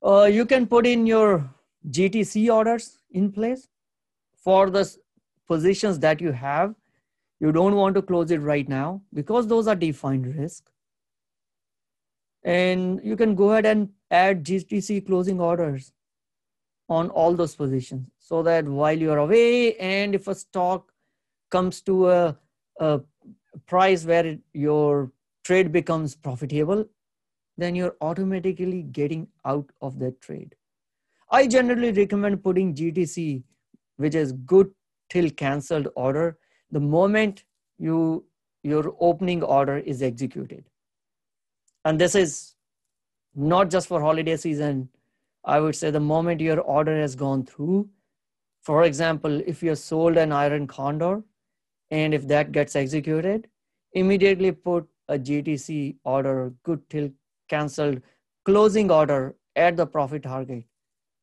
Uh, 0.03 0.25
you 0.25 0.47
can 0.47 0.67
put 0.67 0.87
in 0.87 1.07
your 1.07 1.49
GTC 1.91 2.53
orders 2.53 2.99
in 3.11 3.33
place 3.33 3.69
for 4.37 4.71
the 4.71 4.97
positions 5.47 5.99
that 6.01 6.21
you 6.21 6.33
have. 6.33 6.75
You 7.41 7.53
don't 7.53 7.75
want 7.75 7.95
to 7.97 8.03
close 8.03 8.31
it 8.31 8.39
right 8.39 8.69
now 8.69 9.03
because 9.13 9.47
those 9.47 9.67
are 9.67 9.75
defined 9.75 10.37
risk. 10.37 10.71
And 12.45 13.01
you 13.03 13.17
can 13.17 13.35
go 13.35 13.51
ahead 13.51 13.67
and 13.67 13.91
add 14.11 14.45
GTC 14.45 15.07
closing 15.07 15.41
orders 15.41 15.93
on 16.89 17.11
all 17.11 17.35
those 17.35 17.55
positions 17.55 18.09
so 18.19 18.43
that 18.43 18.65
while 18.65 18.97
you're 18.97 19.19
away 19.19 19.77
and 19.77 20.15
if 20.15 20.29
a 20.29 20.35
stock 20.35 20.93
comes 21.51 21.81
to 21.81 22.11
a, 22.11 22.37
a 22.81 23.01
price 23.67 24.05
where 24.05 24.37
your 24.53 25.11
trade 25.45 25.73
becomes 25.73 26.15
profitable, 26.15 26.85
then 27.57 27.75
you're 27.75 27.97
automatically 28.01 28.83
getting 28.83 29.27
out 29.45 29.71
of 29.81 29.99
that 29.99 30.21
trade. 30.21 30.55
I 31.31 31.47
generally 31.47 31.93
recommend 31.93 32.43
putting 32.43 32.75
GTC, 32.75 33.43
which 33.97 34.15
is 34.15 34.33
good 34.33 34.71
till 35.11 35.31
canceled 35.31 35.89
order, 35.97 36.39
the 36.71 36.81
moment 36.81 37.45
you 37.79 38.25
your 38.63 38.97
opening 38.99 39.43
order 39.43 39.79
is 39.79 40.03
executed. 40.03 40.65
And 41.85 42.01
this 42.01 42.17
is 42.17 42.57
not 43.35 43.71
just 43.71 43.87
for 43.87 44.01
holiday 44.01 44.37
season. 44.37 44.89
I 45.47 45.61
would 45.61 45.77
say 45.77 45.91
the 45.91 46.01
moment 46.01 46.41
your 46.41 46.61
order 46.61 47.01
has 47.01 47.15
gone 47.15 47.47
through, 47.47 47.89
For 48.67 48.83
example, 48.83 49.35
if 49.47 49.63
you 49.63 49.75
sold 49.77 50.17
an 50.21 50.33
iron 50.33 50.67
condor 50.67 51.23
and 51.99 52.13
if 52.13 52.27
that 52.31 52.51
gets 52.51 52.75
executed, 52.75 53.47
immediately 53.93 54.51
put 54.51 54.89
a 55.09 55.17
GTC 55.17 55.99
order, 56.03 56.53
good 56.65 56.81
till 56.91 57.11
canceled 57.49 58.01
closing 58.45 58.91
order 58.91 59.37
at 59.55 59.77
the 59.77 59.87
profit 59.87 60.25
target. 60.25 60.65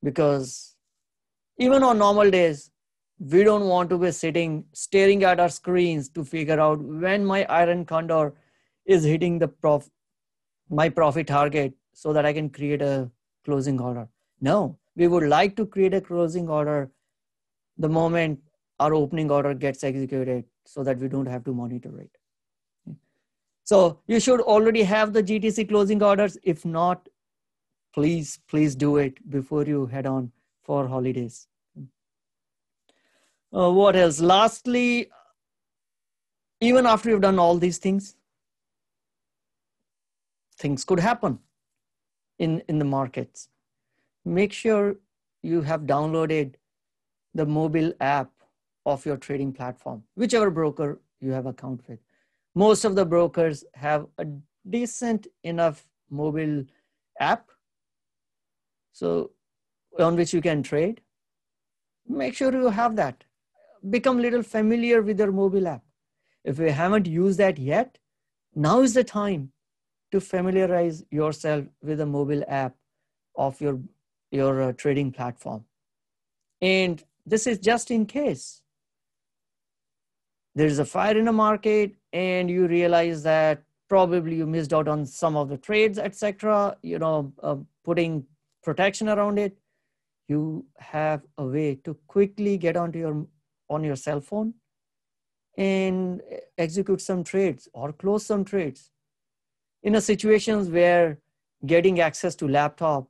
Because 0.02 0.78
even 1.58 1.84
on 1.84 1.98
normal 1.98 2.32
days, 2.32 2.72
we 3.20 3.44
don't 3.44 3.68
want 3.68 3.90
to 3.90 3.98
be 3.98 4.12
sitting 4.12 4.64
staring 4.74 5.26
at 5.26 5.42
our 5.42 5.50
screens 5.50 6.08
to 6.12 6.24
figure 6.24 6.62
out 6.62 6.80
when 6.80 7.26
my 7.26 7.44
iron 7.50 7.86
condor 7.86 8.34
is 8.86 9.04
hitting 9.04 9.38
the 9.40 9.50
prof 9.50 9.90
my 10.70 10.88
profit 10.88 11.28
target 11.28 11.74
so 11.94 12.14
that 12.14 12.26
I 12.26 12.34
can 12.34 12.50
create 12.50 12.82
a 12.82 13.12
closing 13.44 13.80
order. 13.80 14.08
No, 14.42 14.78
we 14.96 15.08
would 15.08 15.28
like 15.28 15.56
to 15.56 15.66
create 15.66 15.94
a 15.94 16.02
closing 16.02 16.50
order 16.50 16.92
the 17.78 17.90
moment 17.90 18.40
our 18.80 18.94
opening 18.94 19.32
order 19.32 19.54
gets 19.54 19.84
executed 19.84 20.46
so 20.66 20.84
that 20.84 20.98
we 20.98 21.08
don't 21.08 21.26
have 21.26 21.44
to 21.46 21.54
monitor 21.54 22.00
it. 22.00 22.12
So 23.64 24.00
you 24.08 24.20
should 24.20 24.42
already 24.42 24.84
have 24.84 25.14
the 25.14 25.24
GTC 25.24 25.70
closing 25.70 26.04
orders. 26.04 26.38
If 26.44 26.66
not, 26.66 27.08
please, 27.94 28.40
please 28.48 28.76
do 28.76 28.98
it 28.98 29.30
before 29.30 29.64
you 29.64 29.86
head 29.86 30.06
on 30.06 30.32
for 30.64 30.88
holidays. 30.88 31.48
Uh, 33.56 33.72
what 33.72 33.96
else? 33.96 34.20
Lastly, 34.20 35.10
even 36.60 36.86
after 36.86 37.10
you've 37.10 37.22
done 37.22 37.40
all 37.40 37.58
these 37.58 37.78
things, 37.78 38.16
things 40.58 40.84
could 40.84 41.00
happen 41.00 41.40
in, 42.40 42.62
in 42.68 42.80
the 42.80 42.86
markets. 42.86 43.50
Make 44.26 44.54
sure 44.54 44.96
you 45.42 45.62
have 45.62 45.82
downloaded 45.82 46.56
the 47.34 47.46
mobile 47.46 47.94
app 48.00 48.32
of 48.86 49.06
your 49.06 49.18
trading 49.18 49.54
platform, 49.54 50.04
whichever 50.16 50.50
broker 50.50 51.02
you 51.20 51.32
have 51.32 51.46
account 51.46 51.82
with. 51.88 52.00
Most 52.56 52.86
of 52.86 52.96
the 52.96 53.06
brokers 53.06 53.64
have 53.74 54.08
a 54.18 54.26
decent 54.70 55.28
enough 55.44 55.86
mobile 56.10 56.64
app 57.20 57.50
so 58.94 59.32
on 60.00 60.16
which 60.16 60.34
you 60.34 60.42
can 60.42 60.64
trade. 60.64 61.02
Make 62.08 62.36
sure 62.36 62.54
you 62.54 62.70
have 62.70 62.96
that. 62.96 63.24
Become 63.90 64.20
a 64.20 64.22
little 64.22 64.44
familiar 64.44 65.02
with 65.02 65.20
your 65.20 65.32
mobile 65.32 65.68
app. 65.68 65.84
If 66.44 66.60
you 66.60 66.70
haven't 66.70 67.08
used 67.08 67.40
that 67.40 67.58
yet, 67.58 67.98
now 68.56 68.82
is 68.82 68.94
the 68.94 69.04
time 69.04 69.52
to 70.14 70.22
familiarize 70.22 71.04
yourself 71.10 71.66
with 71.82 71.98
the 71.98 72.06
mobile 72.06 72.44
app 72.48 72.76
of 73.36 73.60
your, 73.60 73.80
your 74.32 74.62
uh, 74.62 74.72
trading 74.74 75.12
platform. 75.12 75.66
And 76.62 77.04
this 77.26 77.48
is 77.48 77.58
just 77.58 77.90
in 77.90 78.06
case 78.06 78.62
there's 80.54 80.78
a 80.78 80.86
fire 80.86 81.18
in 81.18 81.26
the 81.26 81.32
market 81.32 81.96
and 82.12 82.48
you 82.48 82.68
realize 82.68 83.24
that 83.24 83.64
probably 83.90 84.36
you 84.36 84.46
missed 84.46 84.72
out 84.72 84.88
on 84.88 85.04
some 85.06 85.36
of 85.36 85.50
the 85.50 85.58
trades 85.58 85.98
etc 85.98 86.78
you 86.82 87.00
know 87.00 87.34
uh, 87.42 87.56
putting 87.84 88.24
protection 88.64 89.10
around 89.10 89.40
it 89.40 89.58
you 90.28 90.66
have 90.78 91.22
a 91.38 91.46
way 91.46 91.76
to 91.84 91.98
quickly 92.08 92.58
get 92.58 92.78
onto 92.78 93.00
your 93.00 93.26
on 93.70 93.84
your 93.84 93.96
cell 93.96 94.22
phone 94.22 94.54
and 95.58 96.22
execute 96.58 97.02
some 97.02 97.24
trades 97.24 97.68
or 97.74 97.92
close 97.92 98.26
some 98.26 98.46
trades 98.46 98.92
in 99.84 99.96
a 99.96 100.02
situations 100.02 100.70
where 100.70 101.20
getting 101.66 102.00
access 102.00 102.36
to 102.36 102.48
laptop 102.48 103.08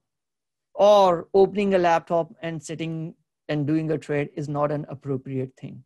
or 0.74 1.28
opening 1.34 1.76
a 1.76 1.78
laptop 1.78 2.34
and 2.42 2.62
sitting 2.62 3.14
and 3.48 3.68
doing 3.68 3.92
a 3.92 3.98
trade 3.98 4.30
is 4.36 4.50
not 4.50 4.72
an 4.72 4.86
appropriate 4.90 5.52
thing. 5.56 5.84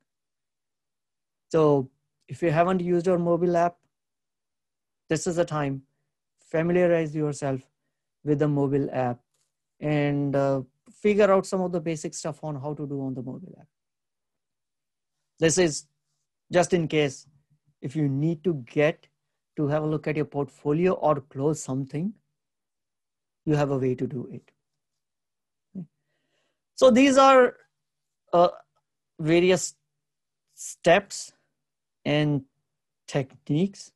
So 1.49 1.89
if 2.27 2.41
you 2.41 2.51
haven't 2.51 2.81
used 2.81 3.05
your 3.05 3.19
mobile 3.19 3.57
app, 3.57 3.75
this 5.09 5.27
is 5.27 5.37
the 5.37 5.45
time. 5.45 5.83
Familiarize 6.51 7.15
yourself 7.15 7.61
with 8.23 8.39
the 8.39 8.47
mobile 8.47 8.89
app 8.91 9.19
and 9.79 10.35
uh, 10.35 10.61
figure 10.91 11.31
out 11.31 11.45
some 11.45 11.61
of 11.61 11.71
the 11.71 11.79
basic 11.79 12.13
stuff 12.13 12.43
on 12.43 12.55
how 12.55 12.73
to 12.73 12.87
do 12.87 13.01
on 13.01 13.13
the 13.13 13.21
mobile 13.21 13.55
app. 13.59 13.67
This 15.39 15.57
is 15.57 15.85
just 16.51 16.73
in 16.73 16.87
case 16.87 17.27
if 17.81 17.95
you 17.95 18.07
need 18.07 18.43
to 18.43 18.53
get 18.65 19.07
to 19.57 19.67
have 19.67 19.83
a 19.83 19.87
look 19.87 20.07
at 20.07 20.15
your 20.15 20.25
portfolio 20.25 20.93
or 20.93 21.21
close 21.21 21.61
something, 21.61 22.13
you 23.45 23.55
have 23.55 23.71
a 23.71 23.77
way 23.77 23.95
to 23.95 24.07
do 24.07 24.29
it. 24.31 24.51
So 26.75 26.91
these 26.91 27.17
are 27.17 27.55
uh, 28.33 28.49
various 29.19 29.75
steps 30.53 31.33
and 32.05 32.43
techniques 33.07 33.91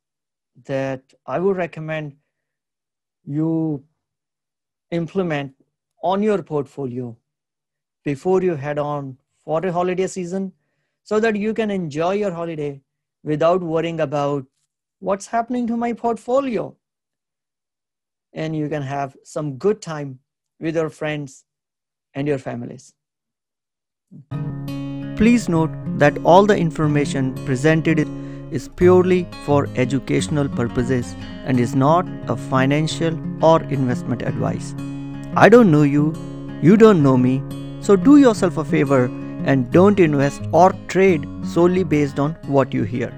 that 0.64 1.02
I 1.26 1.38
would 1.38 1.56
recommend 1.56 2.16
you 3.24 3.84
implement 4.90 5.54
on 6.02 6.22
your 6.22 6.42
portfolio 6.42 7.16
before 8.04 8.42
you 8.42 8.56
head 8.56 8.78
on 8.78 9.16
for 9.44 9.64
a 9.64 9.72
holiday 9.72 10.06
season 10.06 10.52
so 11.04 11.20
that 11.20 11.36
you 11.36 11.54
can 11.54 11.70
enjoy 11.70 12.14
your 12.14 12.32
holiday 12.32 12.80
without 13.22 13.62
worrying 13.62 14.00
about 14.00 14.44
what's 15.02 15.26
happening 15.26 15.66
to 15.66 15.76
my 15.76 15.92
portfolio 15.92 16.72
and 18.32 18.56
you 18.56 18.68
can 18.68 18.82
have 18.82 19.16
some 19.24 19.56
good 19.58 19.82
time 19.82 20.18
with 20.60 20.76
your 20.76 20.88
friends 20.88 21.44
and 22.14 22.28
your 22.28 22.38
families. 22.38 22.94
Please 25.16 25.48
note 25.48 25.72
that 25.98 26.16
all 26.24 26.46
the 26.46 26.56
information 26.56 27.34
presented 27.44 28.06
is 28.52 28.68
purely 28.68 29.26
for 29.44 29.66
educational 29.74 30.48
purposes 30.48 31.16
and 31.46 31.58
is 31.58 31.74
not 31.74 32.06
a 32.28 32.36
financial 32.36 33.18
or 33.44 33.60
investment 33.64 34.22
advice. 34.22 34.72
I 35.34 35.48
don't 35.48 35.72
know 35.72 35.82
you, 35.82 36.14
you 36.62 36.76
don't 36.76 37.02
know 37.02 37.16
me, 37.16 37.42
so 37.80 37.96
do 37.96 38.18
yourself 38.18 38.56
a 38.56 38.64
favor 38.64 39.06
and 39.44 39.68
don't 39.72 39.98
invest 39.98 40.42
or 40.52 40.72
trade 40.86 41.26
solely 41.44 41.82
based 41.82 42.20
on 42.20 42.34
what 42.46 42.72
you 42.72 42.84
hear. 42.84 43.12